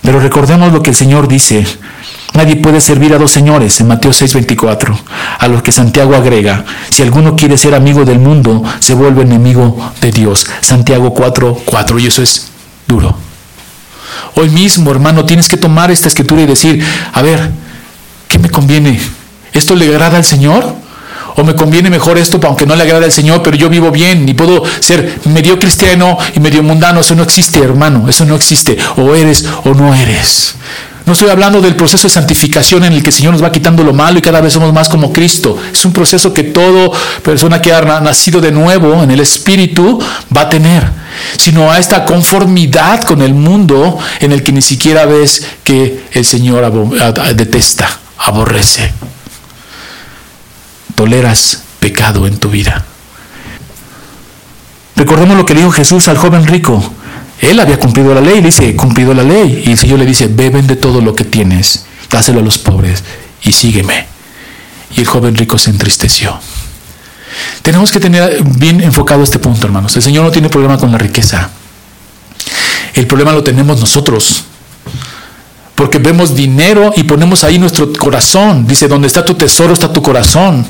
[0.02, 1.66] Pero recordemos lo que el Señor dice
[2.34, 4.96] Nadie puede servir a dos señores en Mateo 6:24,
[5.38, 9.92] a lo que Santiago agrega, si alguno quiere ser amigo del mundo, se vuelve enemigo
[10.00, 10.46] de Dios.
[10.60, 12.48] Santiago 4:4, y eso es
[12.86, 13.16] duro.
[14.34, 17.50] Hoy mismo, hermano, tienes que tomar esta escritura y decir, a ver,
[18.28, 19.00] ¿qué me conviene?
[19.52, 20.76] ¿Esto le agrada al Señor?
[21.38, 24.28] o me conviene mejor esto, aunque no le agrade al Señor, pero yo vivo bien
[24.28, 27.00] y puedo ser medio cristiano y medio mundano.
[27.00, 28.76] Eso no existe, hermano, eso no existe.
[28.96, 30.56] O eres o no eres.
[31.08, 33.82] No estoy hablando del proceso de santificación en el que el Señor nos va quitando
[33.82, 35.56] lo malo y cada vez somos más como Cristo.
[35.72, 36.90] Es un proceso que toda
[37.22, 39.98] persona que ha nacido de nuevo en el Espíritu
[40.36, 40.86] va a tener,
[41.38, 46.26] sino a esta conformidad con el mundo en el que ni siquiera ves que el
[46.26, 46.70] Señor
[47.34, 47.88] detesta,
[48.18, 48.92] aborrece.
[50.94, 52.84] Toleras pecado en tu vida.
[54.94, 56.92] Recordemos lo que dijo Jesús al joven rico.
[57.40, 59.62] Él había cumplido la ley, le dice, cumplido la ley.
[59.66, 63.04] Y el Señor le dice, beben de todo lo que tienes, dáselo a los pobres
[63.42, 64.06] y sígueme.
[64.96, 66.38] Y el joven rico se entristeció.
[67.62, 69.94] Tenemos que tener bien enfocado este punto, hermanos.
[69.96, 71.50] El Señor no tiene problema con la riqueza.
[72.94, 74.44] El problema lo tenemos nosotros.
[75.74, 78.66] Porque vemos dinero y ponemos ahí nuestro corazón.
[78.66, 80.66] Dice, donde está tu tesoro está tu corazón.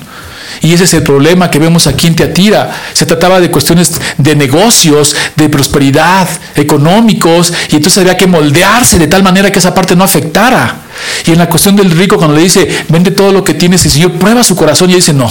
[0.61, 2.71] Y ese es el problema que vemos aquí en Teatira.
[2.93, 9.07] Se trataba de cuestiones de negocios, de prosperidad, económicos, y entonces había que moldearse de
[9.07, 10.83] tal manera que esa parte no afectara.
[11.27, 13.93] Y en la cuestión del rico, cuando le dice, vende todo lo que tienes, el
[13.93, 15.31] Señor prueba su corazón y dice, no,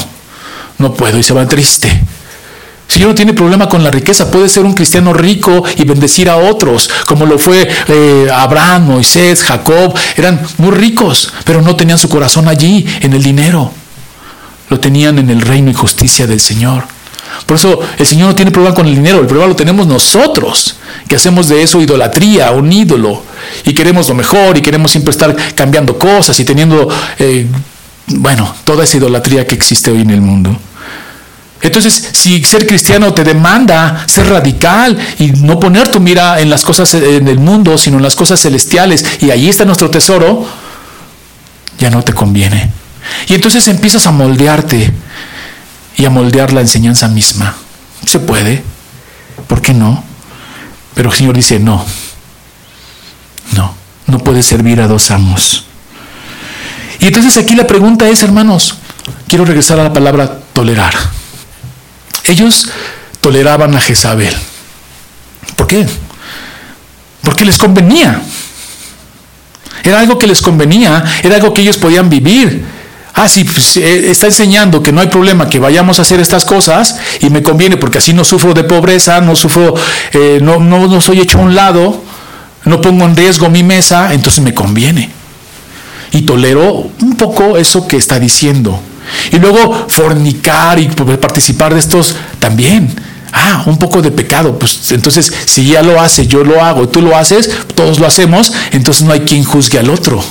[0.78, 1.88] no puedo, y se va triste.
[1.90, 6.30] El Señor no tiene problema con la riqueza, puede ser un cristiano rico y bendecir
[6.30, 11.98] a otros, como lo fue eh, Abraham, Moisés, Jacob, eran muy ricos, pero no tenían
[11.98, 13.74] su corazón allí, en el dinero
[14.70, 16.86] lo tenían en el reino y justicia del Señor.
[17.46, 20.76] Por eso el Señor no tiene problema con el dinero, el problema lo tenemos nosotros,
[21.08, 23.24] que hacemos de eso idolatría, un ídolo,
[23.64, 26.90] y queremos lo mejor y queremos siempre estar cambiando cosas y teniendo,
[27.20, 27.48] eh,
[28.08, 30.58] bueno, toda esa idolatría que existe hoy en el mundo.
[31.62, 36.64] Entonces, si ser cristiano te demanda ser radical y no poner tu mira en las
[36.64, 40.46] cosas en el mundo, sino en las cosas celestiales, y ahí está nuestro tesoro,
[41.80, 42.70] ya no te conviene.
[43.28, 44.94] Y entonces empiezas a moldearte
[45.96, 47.56] y a moldear la enseñanza misma.
[48.06, 48.64] Se puede,
[49.48, 50.04] ¿por qué no?
[50.94, 51.86] Pero el Señor dice, no,
[53.54, 53.74] no,
[54.08, 55.66] no puedes servir a dos amos.
[57.00, 58.76] Y entonces aquí la pregunta es, hermanos,
[59.28, 60.94] quiero regresar a la palabra tolerar.
[62.24, 62.70] Ellos
[63.22, 64.36] toleraban a Jezabel.
[65.56, 65.88] ¿Por qué?
[67.22, 68.22] Porque les convenía.
[69.84, 72.66] Era algo que les convenía, era algo que ellos podían vivir
[73.18, 76.46] ah, sí, pues, eh, está enseñando que no hay problema que vayamos a hacer estas
[76.46, 79.74] cosas y me conviene porque así no sufro de pobreza, no sufro,
[80.14, 82.04] eh, no, no, no soy hecho a un lado,
[82.66, 85.12] no pongo en riesgo mi mesa, entonces me conviene.
[86.12, 88.80] Y tolero un poco eso que está diciendo.
[89.32, 92.94] Y luego fornicar y participar de estos también.
[93.34, 94.58] Ah, un poco de pecado.
[94.58, 98.54] Pues entonces, si ya lo hace, yo lo hago, tú lo haces, todos lo hacemos,
[98.72, 100.24] entonces no hay quien juzgue al otro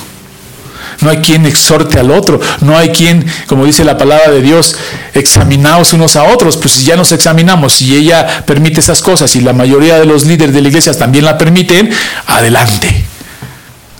[1.01, 4.75] no hay quien exhorte al otro, no hay quien, como dice la palabra de Dios,
[5.13, 9.41] examinaos unos a otros, pues si ya nos examinamos, si ella permite esas cosas y
[9.41, 11.89] la mayoría de los líderes de la iglesia también la permiten,
[12.25, 13.05] adelante.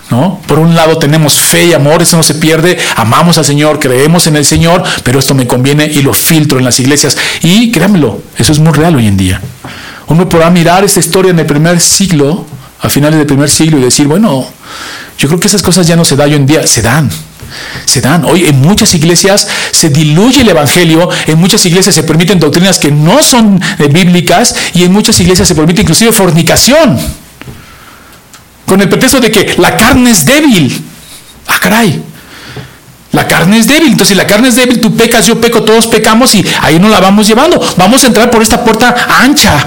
[0.09, 0.41] ¿No?
[0.47, 4.25] Por un lado tenemos fe y amor, eso no se pierde, amamos al Señor, creemos
[4.27, 7.17] en el Señor, pero esto me conviene y lo filtro en las iglesias.
[7.41, 9.41] Y créanmelo, eso es muy real hoy en día.
[10.07, 12.45] Uno podrá mirar esta historia en el primer siglo,
[12.87, 14.47] a finales del primer siglo, y decir, bueno,
[15.17, 17.09] yo creo que esas cosas ya no se dan hoy en día, se dan.
[17.85, 18.25] Se dan.
[18.25, 22.91] Hoy en muchas iglesias se diluye el Evangelio, en muchas iglesias se permiten doctrinas que
[22.91, 26.99] no son eh, bíblicas y en muchas iglesias se permite inclusive fornicación.
[28.65, 30.83] Con el pretexto de que la carne es débil.
[31.47, 32.01] Ah, caray.
[33.13, 33.93] La carne es débil.
[33.93, 36.89] Entonces, si la carne es débil, tú pecas, yo peco, todos pecamos y ahí no
[36.89, 37.59] la vamos llevando.
[37.77, 39.65] Vamos a entrar por esta puerta ancha.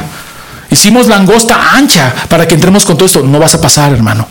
[0.70, 3.22] Hicimos la angosta ancha para que entremos con todo esto.
[3.22, 4.26] No vas a pasar, hermano.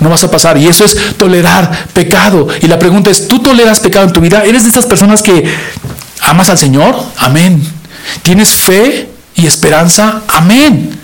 [0.00, 0.56] No vas a pasar.
[0.58, 2.48] Y eso es tolerar pecado.
[2.62, 4.42] Y la pregunta es, ¿tú toleras pecado en tu vida?
[4.44, 5.44] ¿Eres de estas personas que
[6.22, 6.96] amas al Señor?
[7.18, 7.62] Amén.
[8.22, 10.22] ¿Tienes fe y esperanza?
[10.28, 10.98] Amén.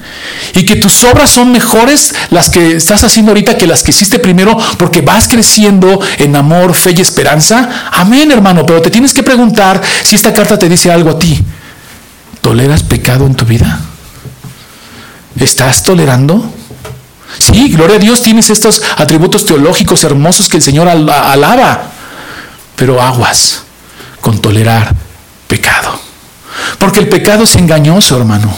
[0.55, 4.19] Y que tus obras son mejores las que estás haciendo ahorita que las que hiciste
[4.19, 7.69] primero porque vas creciendo en amor, fe y esperanza.
[7.93, 8.65] Amén, hermano.
[8.67, 11.43] Pero te tienes que preguntar si esta carta te dice algo a ti.
[12.41, 13.81] ¿Toleras pecado en tu vida?
[15.39, 16.53] ¿Estás tolerando?
[17.39, 21.91] Sí, gloria a Dios, tienes estos atributos teológicos hermosos que el Señor alaba,
[22.77, 23.63] pero aguas
[24.21, 24.95] con tolerar
[25.49, 25.99] pecado.
[26.79, 28.53] Porque el pecado es engañoso, hermano.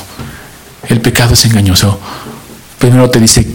[0.88, 1.98] El pecado es engañoso.
[2.78, 3.46] Primero te dice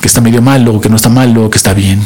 [0.00, 2.04] que está medio malo, que no está malo, que está bien.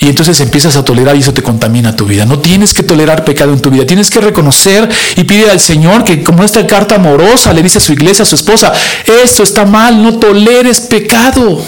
[0.00, 2.24] Y entonces empiezas a tolerar y eso te contamina tu vida.
[2.24, 3.84] No tienes que tolerar pecado en tu vida.
[3.84, 7.80] Tienes que reconocer y pide al Señor que como esta carta amorosa le dice a
[7.80, 8.72] su iglesia, a su esposa,
[9.24, 11.64] esto está mal, no toleres pecado.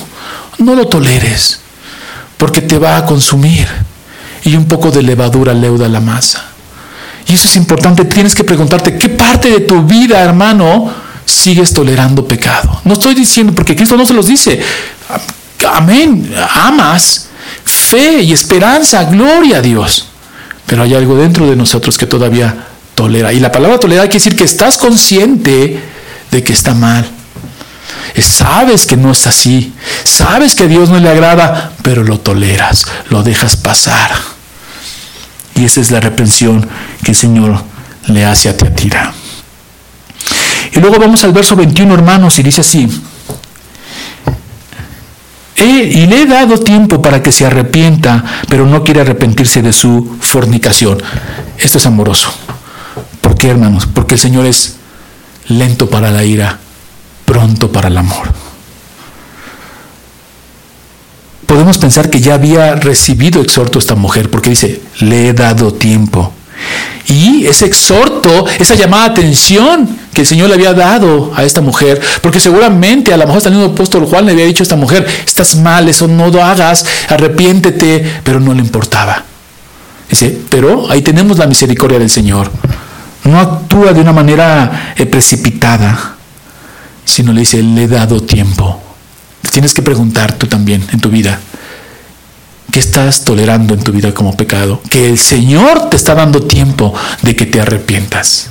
[0.59, 1.61] No lo toleres,
[2.37, 3.67] porque te va a consumir.
[4.45, 6.45] Y un poco de levadura leuda la masa.
[7.27, 10.93] Y eso es importante, tienes que preguntarte, ¿qué parte de tu vida, hermano,
[11.25, 12.81] sigues tolerando pecado?
[12.85, 14.61] No estoy diciendo, porque Cristo no se los dice,
[15.73, 17.29] amén, amas,
[17.91, 20.07] fe y esperanza, gloria a Dios.
[20.67, 23.33] Pero hay algo dentro de nosotros que todavía tolera.
[23.33, 25.81] Y la palabra tolerar quiere decir que estás consciente
[26.31, 27.09] de que está mal.
[28.21, 29.73] Sabes que no es así.
[30.05, 34.11] Sabes que a Dios no le agrada, pero lo toleras, lo dejas pasar.
[35.55, 36.67] Y esa es la reprensión
[37.03, 37.63] que el Señor
[38.07, 39.13] le hace a Teatira.
[40.73, 42.89] Y luego vamos al verso 21, hermanos, y dice así.
[45.65, 50.17] Y le he dado tiempo para que se arrepienta, pero no quiere arrepentirse de su
[50.21, 51.03] fornicación.
[51.59, 52.33] Esto es amoroso.
[53.21, 53.87] ¿Por qué, hermanos?
[53.87, 54.77] Porque el Señor es
[55.49, 56.59] lento para la ira,
[57.25, 58.33] pronto para el amor.
[61.47, 66.33] Podemos pensar que ya había recibido exhorto esta mujer, porque dice, le he dado tiempo.
[67.07, 72.01] Y ese exhorto, esa llamada atención que el Señor le había dado a esta mujer,
[72.21, 74.77] porque seguramente a lo mejor hasta el mismo apóstol Juan le había dicho a esta
[74.77, 79.25] mujer, estás mal, eso no lo hagas, arrepiéntete, pero no le importaba.
[80.09, 82.51] Dice, pero ahí tenemos la misericordia del Señor.
[83.25, 86.17] No actúa de una manera eh, precipitada
[87.11, 88.81] sino le dice, le he dado tiempo.
[89.51, 91.41] Tienes que preguntar tú también en tu vida,
[92.71, 94.81] ¿qué estás tolerando en tu vida como pecado?
[94.89, 98.49] Que el Señor te está dando tiempo de que te arrepientas,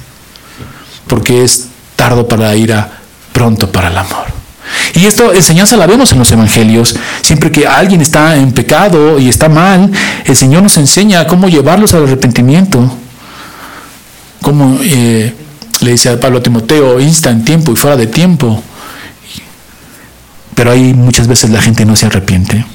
[1.07, 2.99] porque es tardo para la ira,
[3.33, 4.39] pronto para el amor.
[4.95, 6.95] Y esto enseñanza la vemos en los evangelios.
[7.21, 9.91] Siempre que alguien está en pecado y está mal,
[10.25, 12.91] el Señor nos enseña cómo llevarlos al arrepentimiento,
[14.41, 15.33] cómo eh,
[15.81, 18.61] le dice a Pablo a Timoteo, insta en tiempo y fuera de tiempo.
[20.55, 22.65] Pero ahí muchas veces la gente no se arrepiente.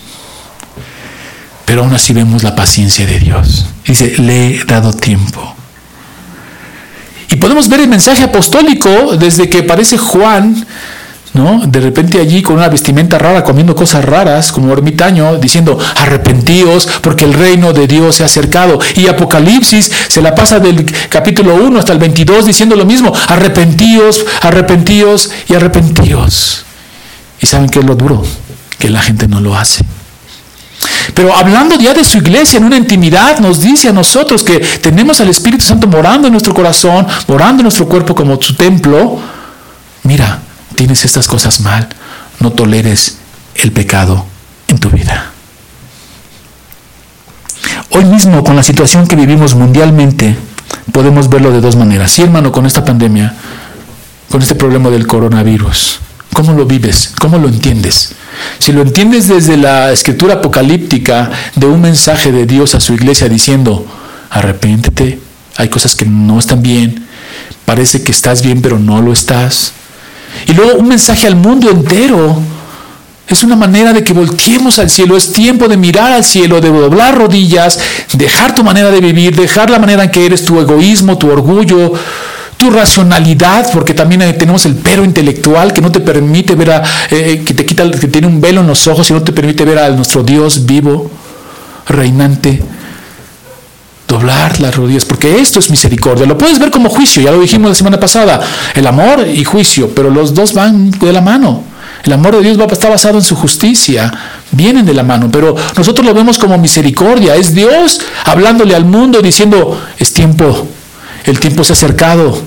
[1.65, 3.67] Pero aún así vemos la paciencia de Dios.
[3.87, 5.55] Dice, le he dado tiempo.
[7.31, 10.67] Y podemos ver el mensaje apostólico desde que aparece Juan
[11.35, 11.67] ¿no?
[11.67, 17.25] De repente allí con una vestimenta rara, comiendo cosas raras, como ermitaño, diciendo, arrepentíos porque
[17.25, 18.79] el reino de Dios se ha acercado.
[18.97, 24.25] Y Apocalipsis se la pasa del capítulo 1 hasta el 22 diciendo lo mismo, arrepentíos,
[24.43, 26.65] arrepentíos y arrepentíos.
[27.41, 28.25] ¿Y saben qué es lo duro?
[28.79, 29.85] Que la gente no lo hace.
[31.15, 35.21] Pero hablando ya de su iglesia en una intimidad, nos dice a nosotros que tenemos
[35.21, 39.21] al Espíritu Santo morando en nuestro corazón, morando en nuestro cuerpo como su templo.
[40.03, 40.41] Mira,
[40.75, 41.89] tienes estas cosas mal,
[42.41, 43.19] no toleres
[43.55, 44.27] el pecado
[44.67, 45.31] en tu vida.
[47.91, 50.37] Hoy mismo, con la situación que vivimos mundialmente,
[50.93, 52.11] podemos verlo de dos maneras.
[52.11, 53.35] Sí, hermano, con esta pandemia,
[54.29, 56.01] con este problema del coronavirus,
[56.33, 57.13] ¿cómo lo vives?
[57.21, 58.17] ¿Cómo lo entiendes?
[58.59, 63.29] Si lo entiendes desde la escritura apocalíptica de un mensaje de Dios a su iglesia
[63.29, 63.87] diciendo,
[64.31, 65.21] arrepiéntete,
[65.57, 67.07] hay cosas que no están bien,
[67.65, 69.73] parece que estás bien pero no lo estás,
[70.47, 72.41] y luego un mensaje al mundo entero.
[73.27, 76.69] Es una manera de que volteemos al cielo, es tiempo de mirar al cielo, de
[76.69, 77.79] doblar rodillas,
[78.13, 81.95] dejar tu manera de vivir, dejar la manera en que eres, tu egoísmo, tu orgullo,
[82.57, 87.33] tu racionalidad, porque también tenemos el pero intelectual que no te permite ver a, eh,
[87.33, 89.65] eh, que te quita, que tiene un velo en los ojos y no te permite
[89.65, 91.11] ver a nuestro Dios vivo,
[91.87, 92.63] reinante
[94.07, 96.27] doblar las rodillas, porque esto es misericordia.
[96.27, 98.41] Lo puedes ver como juicio, ya lo dijimos la semana pasada,
[98.75, 101.65] el amor y juicio, pero los dos van de la mano.
[102.05, 104.13] El amor de Dios va, está basado en su justicia,
[104.51, 107.35] vienen de la mano, pero nosotros lo vemos como misericordia.
[107.35, 110.69] Es Dios hablándole al mundo diciendo, es tiempo,
[111.25, 112.43] el tiempo se ha acercado,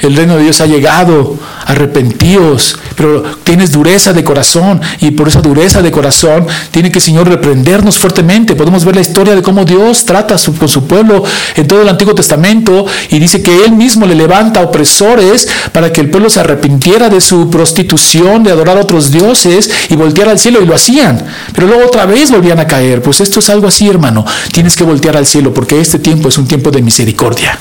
[0.00, 5.40] el reino de Dios ha llegado, arrepentíos, pero tienes dureza de corazón y por esa
[5.40, 8.54] dureza de corazón tiene que el Señor reprendernos fuertemente.
[8.54, 11.24] Podemos ver la historia de cómo Dios trata con su pueblo
[11.56, 16.00] en todo el Antiguo Testamento y dice que Él mismo le levanta opresores para que
[16.00, 20.38] el pueblo se arrepintiera de su prostitución, de adorar a otros dioses y voltear al
[20.38, 21.24] cielo y lo hacían.
[21.52, 23.02] Pero luego otra vez volvían a caer.
[23.02, 24.24] Pues esto es algo así, hermano.
[24.52, 27.58] Tienes que voltear al cielo porque este tiempo es un tiempo de misericordia.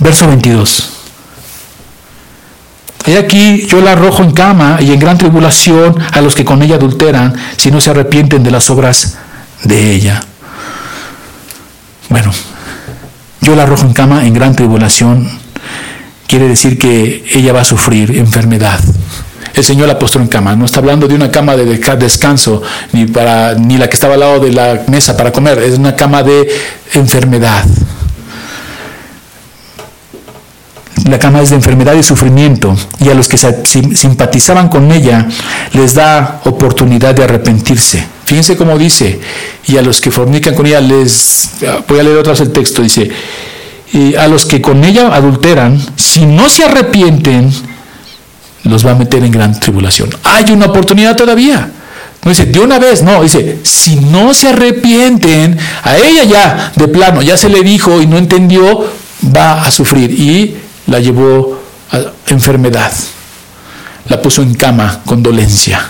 [0.00, 0.90] Verso 22.
[3.06, 6.62] He aquí yo la arrojo en cama y en gran tribulación a los que con
[6.62, 9.18] ella adulteran, si no se arrepienten de las obras
[9.64, 10.22] de ella.
[12.08, 12.30] Bueno,
[13.40, 15.30] yo la arrojo en cama en gran tribulación,
[16.26, 18.80] quiere decir que ella va a sufrir enfermedad.
[19.54, 20.54] El Señor la postró en cama.
[20.54, 24.20] No está hablando de una cama de descanso, ni, para, ni la que estaba al
[24.20, 25.58] lado de la mesa para comer.
[25.58, 26.48] Es una cama de
[26.94, 27.64] enfermedad.
[31.08, 35.26] La cama es de enfermedad y sufrimiento, y a los que simpatizaban con ella
[35.72, 38.04] les da oportunidad de arrepentirse.
[38.24, 39.20] Fíjense cómo dice,
[39.66, 41.50] y a los que fornican con ella les,
[41.88, 43.10] voy a leer otra vez el texto, dice,
[43.92, 47.52] y a los que con ella adulteran, si no se arrepienten,
[48.64, 50.10] los va a meter en gran tribulación.
[50.22, 51.70] Hay una oportunidad todavía.
[52.22, 56.86] No dice, de una vez, no, dice, si no se arrepienten, a ella ya, de
[56.86, 58.84] plano, ya se le dijo y no entendió,
[59.34, 60.10] va a sufrir.
[60.10, 60.54] Y
[60.90, 61.58] la llevó
[61.90, 62.92] a enfermedad,
[64.08, 65.88] la puso en cama con dolencia.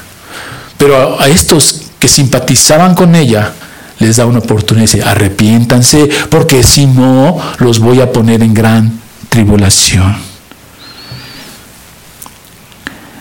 [0.79, 3.53] Pero a estos que simpatizaban con ella,
[3.99, 9.01] les da una oportunidad, dice, arrepiéntanse, porque si no, los voy a poner en gran
[9.29, 10.30] tribulación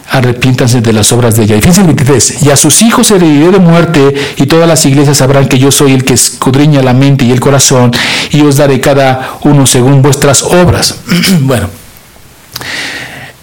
[0.09, 1.55] arrepiéntanse de las obras de ella.
[1.55, 5.17] Y fíjense el 23, y a sus hijos heredaré de muerte, y todas las iglesias
[5.17, 7.91] sabrán que yo soy el que escudriña la mente y el corazón,
[8.31, 10.95] y os daré cada uno según vuestras obras.
[11.41, 11.69] bueno,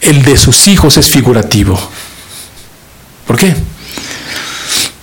[0.01, 1.79] el de sus hijos es figurativo.
[3.27, 3.55] ¿Por qué?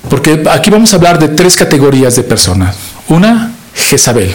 [0.09, 2.75] Porque aquí vamos a hablar de tres categorías de personas.
[3.07, 4.33] Una, Jezabel.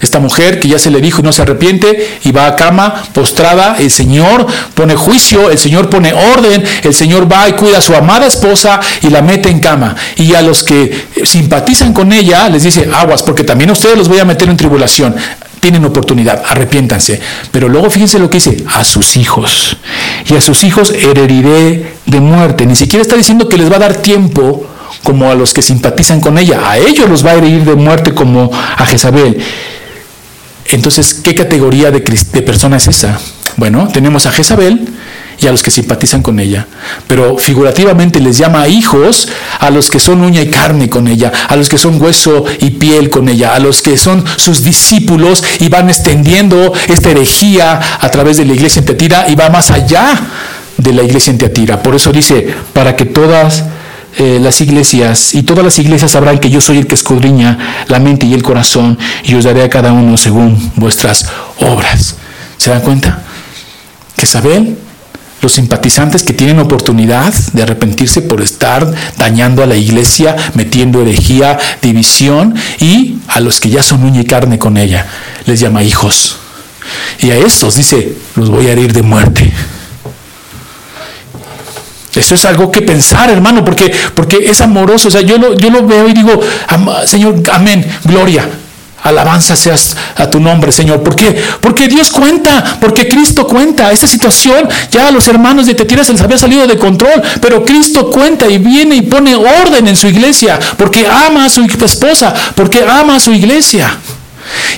[0.00, 3.02] Esta mujer que ya se le dijo y no se arrepiente y va a cama
[3.12, 7.80] postrada, el Señor pone juicio, el Señor pone orden, el Señor va y cuida a
[7.80, 9.96] su amada esposa y la mete en cama.
[10.16, 14.08] Y a los que simpatizan con ella les dice, aguas, porque también a ustedes los
[14.08, 15.14] voy a meter en tribulación.
[15.60, 17.20] Tienen oportunidad, arrepiéntanse.
[17.50, 19.76] Pero luego fíjense lo que dice, a sus hijos.
[20.30, 22.64] Y a sus hijos herediré de muerte.
[22.64, 24.64] Ni siquiera está diciendo que les va a dar tiempo
[25.02, 26.60] como a los que simpatizan con ella.
[26.68, 29.38] A ellos los va a herir de muerte como a Jezabel.
[30.70, 33.18] Entonces, ¿qué categoría de, persona es esa?
[33.56, 34.88] Bueno, tenemos a Jezabel
[35.40, 36.66] y a los que simpatizan con ella.
[37.06, 39.28] Pero figurativamente les llama hijos
[39.60, 42.70] a los que son uña y carne con ella, a los que son hueso y
[42.70, 48.10] piel con ella, a los que son sus discípulos y van extendiendo esta herejía a
[48.10, 50.20] través de la iglesia en Teatira y va más allá
[50.76, 51.82] de la iglesia en Teatira.
[51.82, 53.64] Por eso dice, para que todas
[54.16, 57.98] eh, las iglesias, y todas las iglesias sabrán que yo soy el que escudriña la
[57.98, 61.26] mente y el corazón, y os daré a cada uno según vuestras
[61.60, 62.16] obras.
[62.56, 63.22] ¿Se dan cuenta?
[64.16, 64.78] Que saben
[65.40, 71.58] los simpatizantes que tienen oportunidad de arrepentirse por estar dañando a la iglesia, metiendo herejía,
[71.80, 75.06] división, y a los que ya son uña y carne con ella,
[75.46, 76.38] les llama hijos.
[77.20, 79.52] Y a estos dice, los voy a herir de muerte.
[82.14, 85.08] Eso es algo que pensar, hermano, porque, porque es amoroso.
[85.08, 86.40] O sea, yo lo, yo lo veo y digo,
[87.04, 88.48] Señor, amén, gloria.
[89.04, 91.02] Alabanza seas a tu nombre, Señor.
[91.02, 91.40] ¿Por qué?
[91.60, 93.92] Porque Dios cuenta, porque Cristo cuenta.
[93.92, 98.10] Esta situación ya los hermanos de Tetira se les había salido de control, pero Cristo
[98.10, 102.84] cuenta y viene y pone orden en su iglesia, porque ama a su esposa, porque
[102.84, 103.96] ama a su iglesia.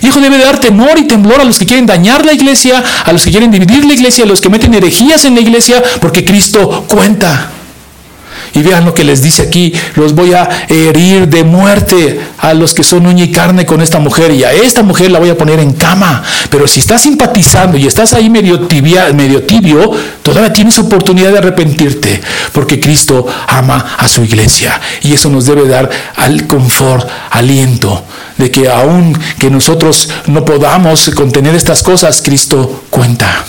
[0.02, 3.12] Hijo debe de dar temor y temblor a los que quieren dañar la iglesia, a
[3.12, 6.24] los que quieren dividir la iglesia, a los que meten herejías en la iglesia, porque
[6.24, 7.59] Cristo cuenta.
[8.54, 12.74] Y vean lo que les dice aquí, los voy a herir de muerte a los
[12.74, 15.38] que son uña y carne con esta mujer y a esta mujer la voy a
[15.38, 16.22] poner en cama.
[16.50, 19.90] Pero si estás simpatizando y estás ahí medio, tibia, medio tibio,
[20.22, 22.20] todavía tienes oportunidad de arrepentirte,
[22.52, 28.04] porque Cristo ama a su iglesia y eso nos debe dar al confort, aliento
[28.36, 33.44] de que aun que nosotros no podamos contener estas cosas, Cristo cuenta.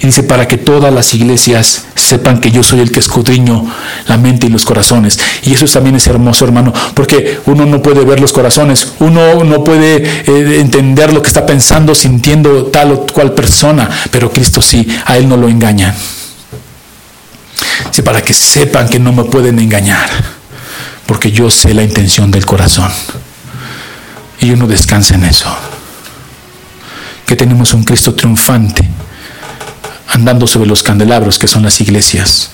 [0.00, 3.66] Y dice, para que todas las iglesias sepan que yo soy el que escudriño
[4.06, 5.18] la mente y los corazones.
[5.42, 9.64] Y eso también es hermoso, hermano, porque uno no puede ver los corazones, uno no
[9.64, 14.86] puede eh, entender lo que está pensando, sintiendo tal o cual persona, pero Cristo sí,
[15.04, 15.94] a Él no lo engañan.
[17.88, 20.08] Dice, para que sepan que no me pueden engañar,
[21.06, 22.90] porque yo sé la intención del corazón.
[24.40, 25.52] Y uno descansa en eso.
[27.26, 28.88] Que tenemos un Cristo triunfante
[30.08, 32.50] andando sobre los candelabros que son las iglesias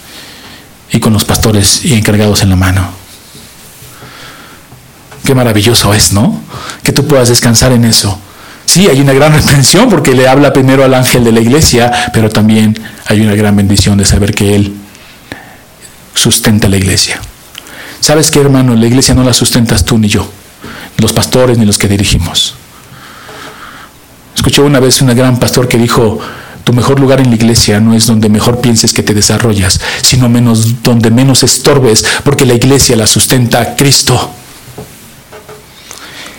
[0.91, 2.89] y con los pastores y encargados en la mano.
[5.25, 6.41] Qué maravilloso es, ¿no?
[6.83, 8.19] Que tú puedas descansar en eso.
[8.67, 12.29] Sí, hay una gran reprensión porque le habla primero al ángel de la iglesia, pero
[12.29, 14.75] también hay una gran bendición de saber que Él
[16.15, 17.21] sustenta la iglesia.
[18.01, 18.75] ¿Sabes qué, hermano?
[18.75, 20.31] La iglesia no la sustentas tú ni yo,
[20.99, 22.55] los pastores ni los que dirigimos.
[24.37, 26.21] Escuché una vez un gran pastor que dijo,
[26.65, 30.29] tu mejor lugar en la iglesia no es donde mejor pienses que te desarrollas, sino
[30.29, 34.31] menos donde menos estorbes, porque la iglesia la sustenta Cristo.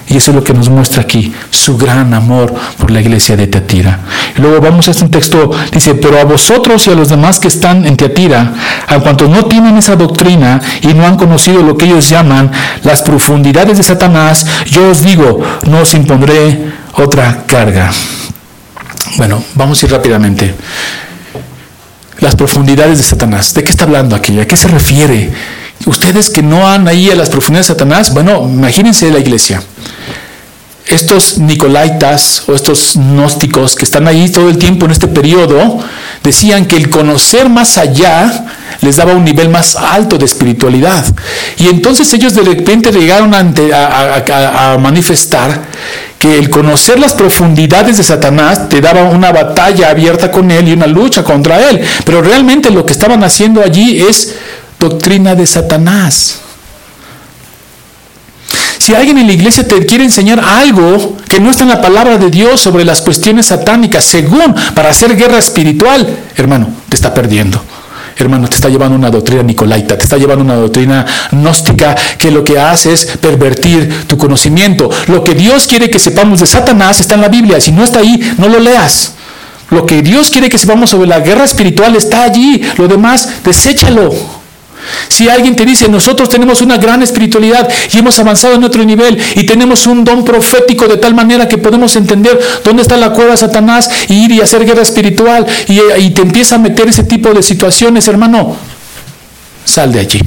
[0.07, 3.47] Y eso es lo que nos muestra aquí, su gran amor por la iglesia de
[3.47, 3.99] Teatira.
[4.38, 7.86] Luego vamos a este texto, dice, pero a vosotros y a los demás que están
[7.86, 8.53] en Teatira,
[8.88, 12.51] a cuantos no tienen esa doctrina y no han conocido lo que ellos llaman
[12.84, 17.91] las profundidades de Satanás, yo os digo, no os impondré otra carga.
[19.18, 20.53] Bueno, vamos a ir rápidamente.
[22.20, 23.53] Las profundidades de Satanás.
[23.53, 24.39] ¿De qué está hablando aquí?
[24.39, 25.32] ¿A qué se refiere
[25.86, 29.61] Ustedes que no han ahí a las profundidades de Satanás, bueno, imagínense la iglesia.
[30.88, 35.80] Estos nicolaitas o estos gnósticos que están ahí todo el tiempo en este periodo,
[36.24, 38.46] decían que el conocer más allá
[38.82, 41.06] les daba un nivel más alto de espiritualidad.
[41.58, 45.62] Y entonces ellos de repente llegaron a, a, manifestar
[46.20, 50.74] que el conocer las profundidades de Satanás te daba una batalla abierta con él y
[50.74, 51.82] una lucha contra él.
[52.06, 54.36] Pero realmente lo que estaban haciendo allí es
[54.80, 56.42] doctrina de Satanás.
[58.86, 62.20] Si alguien en la iglesia te quiere enseñar algo que no está en la palabra
[62.20, 67.60] de Dios sobre las cuestiones satánicas, según para hacer guerra espiritual, hermano, te está perdiendo
[68.18, 72.44] hermano, te está llevando una doctrina nicolaita, te está llevando una doctrina gnóstica que lo
[72.44, 74.92] que hace es pervertir tu conocimiento.
[75.08, 77.60] Lo que Dios quiere que sepamos de Satanás está en la Biblia.
[77.60, 79.14] Si no está ahí, no lo leas.
[79.72, 82.62] Lo que Dios quiere que sepamos sobre la guerra espiritual está allí.
[82.78, 84.45] Lo demás, deséchalo.
[85.08, 89.18] Si alguien te dice, nosotros tenemos una gran espiritualidad y hemos avanzado en otro nivel
[89.36, 93.38] y tenemos un don profético de tal manera que podemos entender dónde está la cueva
[93.38, 97.44] Satanás y ir y hacer guerra espiritual y te empieza a meter ese tipo de
[97.44, 98.56] situaciones, hermano,
[99.64, 100.22] sal de allí.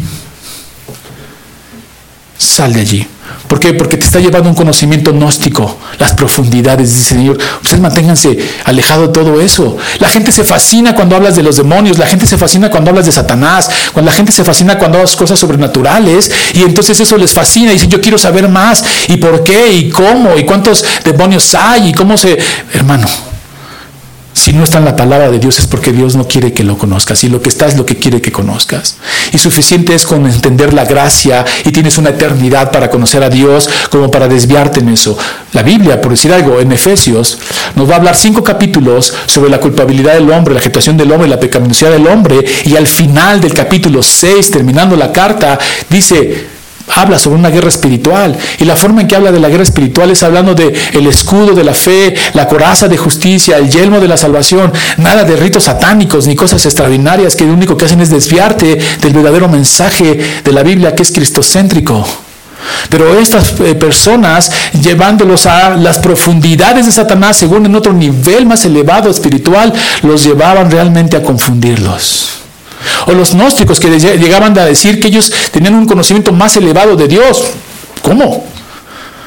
[2.36, 3.06] Sal de allí.
[3.48, 3.72] ¿Por qué?
[3.72, 7.38] Porque te está llevando un conocimiento gnóstico, las profundidades, dice el Señor.
[7.62, 9.76] Ustedes manténganse alejados de todo eso.
[10.00, 13.06] La gente se fascina cuando hablas de los demonios, la gente se fascina cuando hablas
[13.06, 17.32] de Satanás, cuando la gente se fascina cuando hablas cosas sobrenaturales y entonces eso les
[17.32, 17.72] fascina.
[17.72, 21.92] Dicen, yo quiero saber más y por qué y cómo y cuántos demonios hay y
[21.94, 22.38] cómo se...
[22.74, 23.08] Hermano,
[24.38, 26.78] si no está en la palabra de Dios es porque Dios no quiere que lo
[26.78, 28.96] conozcas y lo que está es lo que quiere que conozcas.
[29.32, 33.68] Y suficiente es con entender la gracia y tienes una eternidad para conocer a Dios
[33.90, 35.18] como para desviarte en eso.
[35.52, 37.38] La Biblia, por decir algo, en Efesios
[37.74, 41.28] nos va a hablar cinco capítulos sobre la culpabilidad del hombre, la agitación del hombre,
[41.28, 45.58] la pecaminosidad del hombre y al final del capítulo 6, terminando la carta,
[45.90, 46.57] dice,
[46.94, 48.36] habla sobre una guerra espiritual.
[48.58, 51.54] Y la forma en que habla de la guerra espiritual es hablando de el escudo
[51.54, 55.64] de la fe, la coraza de justicia, el yelmo de la salvación, nada de ritos
[55.64, 60.52] satánicos ni cosas extraordinarias que lo único que hacen es desviarte del verdadero mensaje de
[60.52, 62.06] la Biblia que es cristocéntrico.
[62.90, 68.64] Pero estas eh, personas, llevándolos a las profundidades de Satanás, según en otro nivel más
[68.64, 69.72] elevado espiritual,
[70.02, 72.37] los llevaban realmente a confundirlos.
[73.06, 77.08] O los gnósticos que llegaban a decir que ellos tenían un conocimiento más elevado de
[77.08, 77.44] Dios.
[78.02, 78.46] ¿Cómo?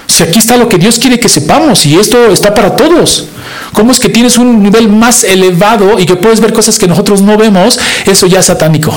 [0.08, 3.28] Si aquí está lo que Dios quiere que sepamos y esto está para todos.
[3.74, 7.22] ¿Cómo es que tienes un nivel más elevado y que puedes ver cosas que nosotros
[7.22, 7.80] no vemos?
[8.06, 8.93] Eso ya es satánico.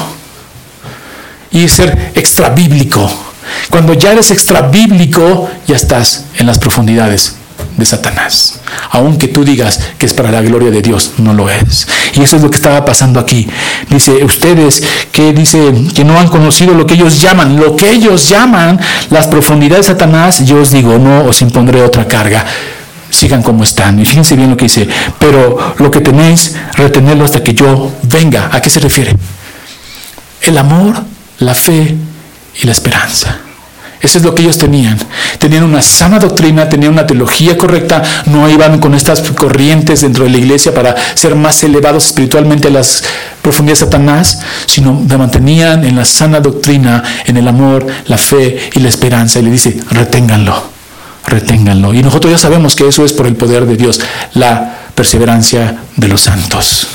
[1.50, 3.08] Y ser extra bíblico.
[3.70, 7.36] Cuando ya eres extra bíblico, ya estás en las profundidades
[7.76, 8.60] de Satanás.
[8.90, 11.86] Aunque tú digas que es para la gloria de Dios, no lo es.
[12.14, 13.48] Y eso es lo que estaba pasando aquí.
[13.90, 18.28] Dice, ustedes que dice que no han conocido lo que ellos llaman, lo que ellos
[18.28, 18.78] llaman
[19.10, 22.44] las profundidades de Satanás, yo os digo, no os impondré otra carga.
[23.10, 23.98] Sigan como están.
[24.00, 24.88] Y fíjense bien lo que dice,
[25.18, 28.50] pero lo que tenéis, retenerlo hasta que yo venga.
[28.52, 29.16] ¿A qué se refiere?
[30.42, 31.02] El amor,
[31.38, 31.94] la fe
[32.60, 33.38] y la esperanza.
[34.04, 34.98] Eso es lo que ellos tenían.
[35.38, 40.30] Tenían una sana doctrina, tenían una teología correcta, no iban con estas corrientes dentro de
[40.30, 43.02] la iglesia para ser más elevados espiritualmente a las
[43.40, 48.80] profundidades de Satanás, sino mantenían en la sana doctrina, en el amor, la fe y
[48.80, 49.38] la esperanza.
[49.38, 50.62] Y le dice, reténganlo,
[51.26, 51.94] reténganlo.
[51.94, 54.02] Y nosotros ya sabemos que eso es por el poder de Dios,
[54.34, 56.88] la perseverancia de los santos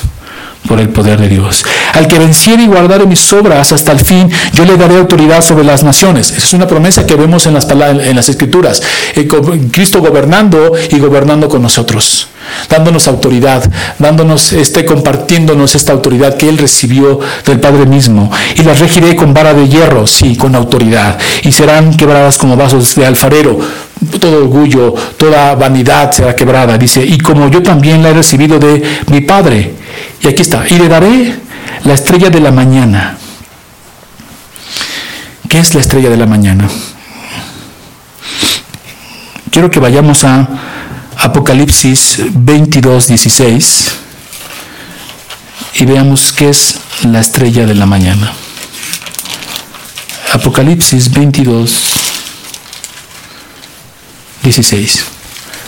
[0.67, 1.63] por el poder de Dios.
[1.93, 5.63] Al que venciere y guardare mis obras hasta el fin, yo le daré autoridad sobre
[5.63, 6.31] las naciones.
[6.31, 8.81] Esa es una promesa que vemos en las, en las Escrituras.
[9.15, 9.27] Eh,
[9.71, 12.27] Cristo gobernando y gobernando con nosotros,
[12.69, 13.63] dándonos autoridad,
[13.97, 18.31] dándonos, este, compartiéndonos esta autoridad que Él recibió del Padre mismo.
[18.55, 21.17] Y las regiré con vara de hierro, sí, con autoridad.
[21.43, 23.59] Y serán quebradas como vasos de alfarero
[24.19, 29.01] todo orgullo, toda vanidad será quebrada, dice, y como yo también la he recibido de
[29.07, 29.73] mi Padre,
[30.21, 31.35] y aquí está, y le daré
[31.83, 33.17] la estrella de la mañana.
[35.47, 36.69] ¿Qué es la estrella de la mañana?
[39.51, 40.47] Quiero que vayamos a
[41.21, 43.91] Apocalipsis 22, 16
[45.73, 48.31] y veamos qué es la estrella de la mañana.
[50.31, 51.93] Apocalipsis 22,
[54.43, 55.05] 16.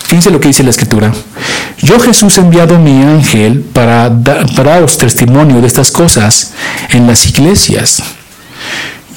[0.05, 1.11] Fíjense lo que dice la escritura.
[1.79, 6.53] Yo Jesús he enviado mi ángel para, daros testimonio de estas cosas
[6.91, 8.01] en las iglesias.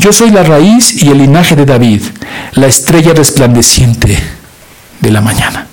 [0.01, 2.03] Yo soy la raíz y el linaje de David,
[2.55, 4.19] la estrella resplandeciente
[5.01, 5.69] de la mañana.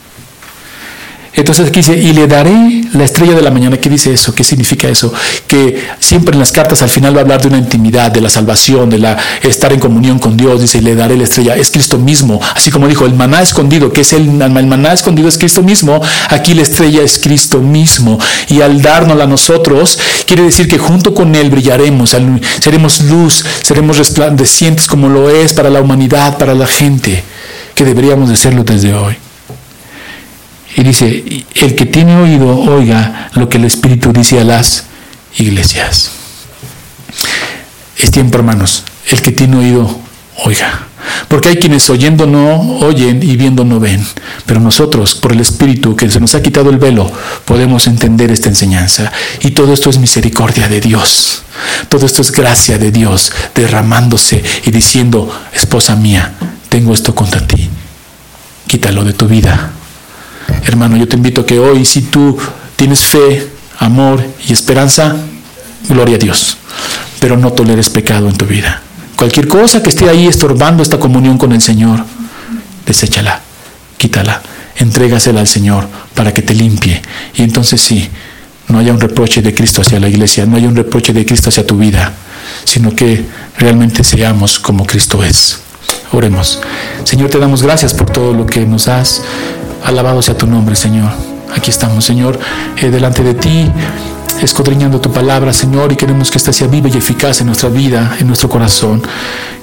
[1.34, 3.78] Entonces aquí dice, y le daré la estrella de la mañana.
[3.78, 4.36] ¿Qué dice eso?
[4.36, 5.14] ¿Qué significa eso?
[5.48, 8.30] Que siempre en las cartas al final va a hablar de una intimidad, de la
[8.30, 10.62] salvación, de la estar en comunión con Dios.
[10.62, 11.56] Dice, y le daré la estrella.
[11.56, 12.42] Es Cristo mismo.
[12.54, 16.02] Así como dijo, el maná escondido, que es el, el maná escondido es Cristo mismo.
[16.30, 18.20] Aquí la estrella es Cristo mismo.
[18.50, 22.16] Y al dárnosla a nosotros, quiere decir que junto con Él brillaremos,
[22.60, 27.24] seremos luz, seremos resplandecientes como lo es para la humanidad, para la gente,
[27.74, 29.16] que deberíamos de serlo desde hoy.
[30.76, 34.86] Y dice, el que tiene oído, oiga lo que el Espíritu dice a las
[35.38, 36.12] iglesias.
[37.98, 40.00] Es tiempo, hermanos, el que tiene oído,
[40.46, 40.88] oiga.
[41.28, 44.06] Porque hay quienes oyendo no oyen y viendo no ven.
[44.46, 47.12] Pero nosotros, por el Espíritu que se nos ha quitado el velo,
[47.46, 49.12] podemos entender esta enseñanza.
[49.42, 51.44] Y todo esto es misericordia de Dios.
[51.90, 56.34] Todo esto es gracia de Dios derramándose y diciendo, esposa mía,
[56.70, 57.70] tengo esto contra ti.
[58.68, 59.72] Quítalo de tu vida
[60.66, 62.38] Hermano, yo te invito a que hoy, si tú
[62.76, 63.48] tienes fe,
[63.80, 65.16] amor y esperanza,
[65.90, 66.58] gloria a Dios,
[67.20, 68.82] pero no toleres pecado en tu vida.
[69.16, 72.04] Cualquier cosa que esté ahí estorbando esta comunión con el Señor,
[72.86, 73.42] deséchala,
[73.98, 74.42] quítala,
[74.78, 77.02] entrégasela al Señor para que te limpie.
[77.36, 78.10] Y entonces sí,
[78.68, 81.50] no haya un reproche de Cristo hacia la iglesia, no haya un reproche de Cristo
[81.50, 82.14] hacia tu vida,
[82.64, 83.26] sino que
[83.58, 85.60] realmente seamos como Cristo es.
[86.12, 86.60] Oremos.
[87.04, 89.22] Señor, te damos gracias por todo lo que nos has
[89.84, 91.12] Alabado sea tu nombre, Señor.
[91.56, 92.40] Aquí estamos, Señor,
[92.78, 93.70] eh, delante de ti,
[94.42, 98.16] escudriñando tu palabra, Señor, y queremos que esta sea viva y eficaz en nuestra vida,
[98.20, 99.02] en nuestro corazón.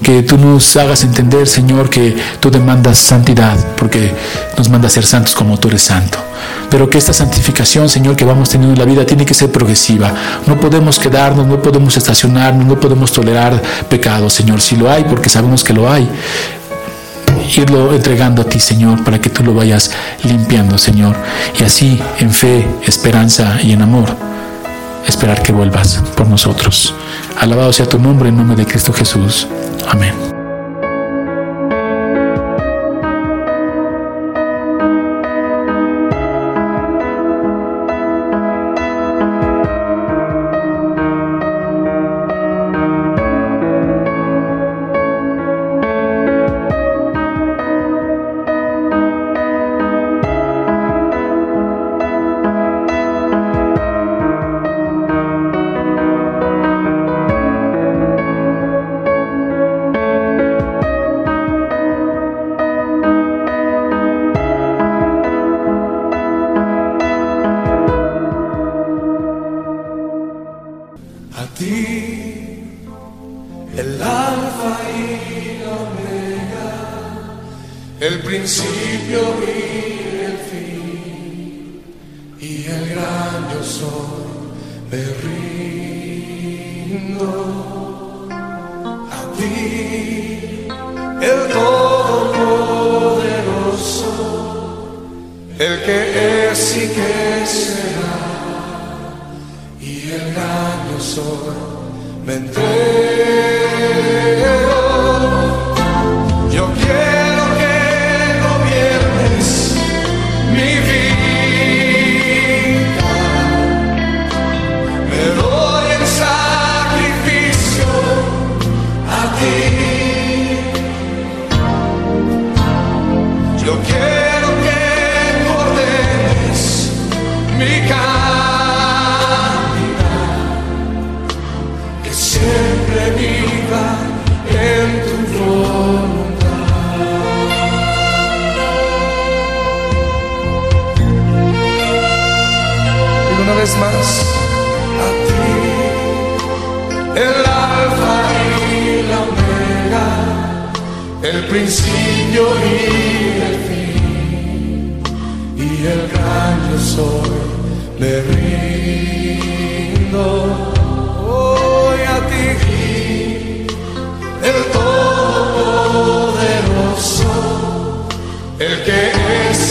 [0.03, 4.13] Que tú nos hagas entender, Señor, que tú demandas santidad, porque
[4.57, 6.19] nos manda a ser santos como tú eres santo.
[6.69, 10.13] Pero que esta santificación, Señor, que vamos teniendo en la vida tiene que ser progresiva.
[10.45, 13.59] No podemos quedarnos, no podemos estacionarnos, no podemos tolerar
[13.89, 14.61] pecado, Señor.
[14.61, 16.07] Si lo hay, porque sabemos que lo hay,
[17.57, 19.91] irlo entregando a ti, Señor, para que tú lo vayas
[20.23, 21.15] limpiando, Señor.
[21.59, 24.15] Y así, en fe, esperanza y en amor,
[25.07, 26.93] esperar que vuelvas por nosotros.
[27.39, 29.47] Alabado sea tu nombre en nombre de Cristo Jesús.
[29.87, 30.38] Amén.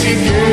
[0.09, 0.48] Y el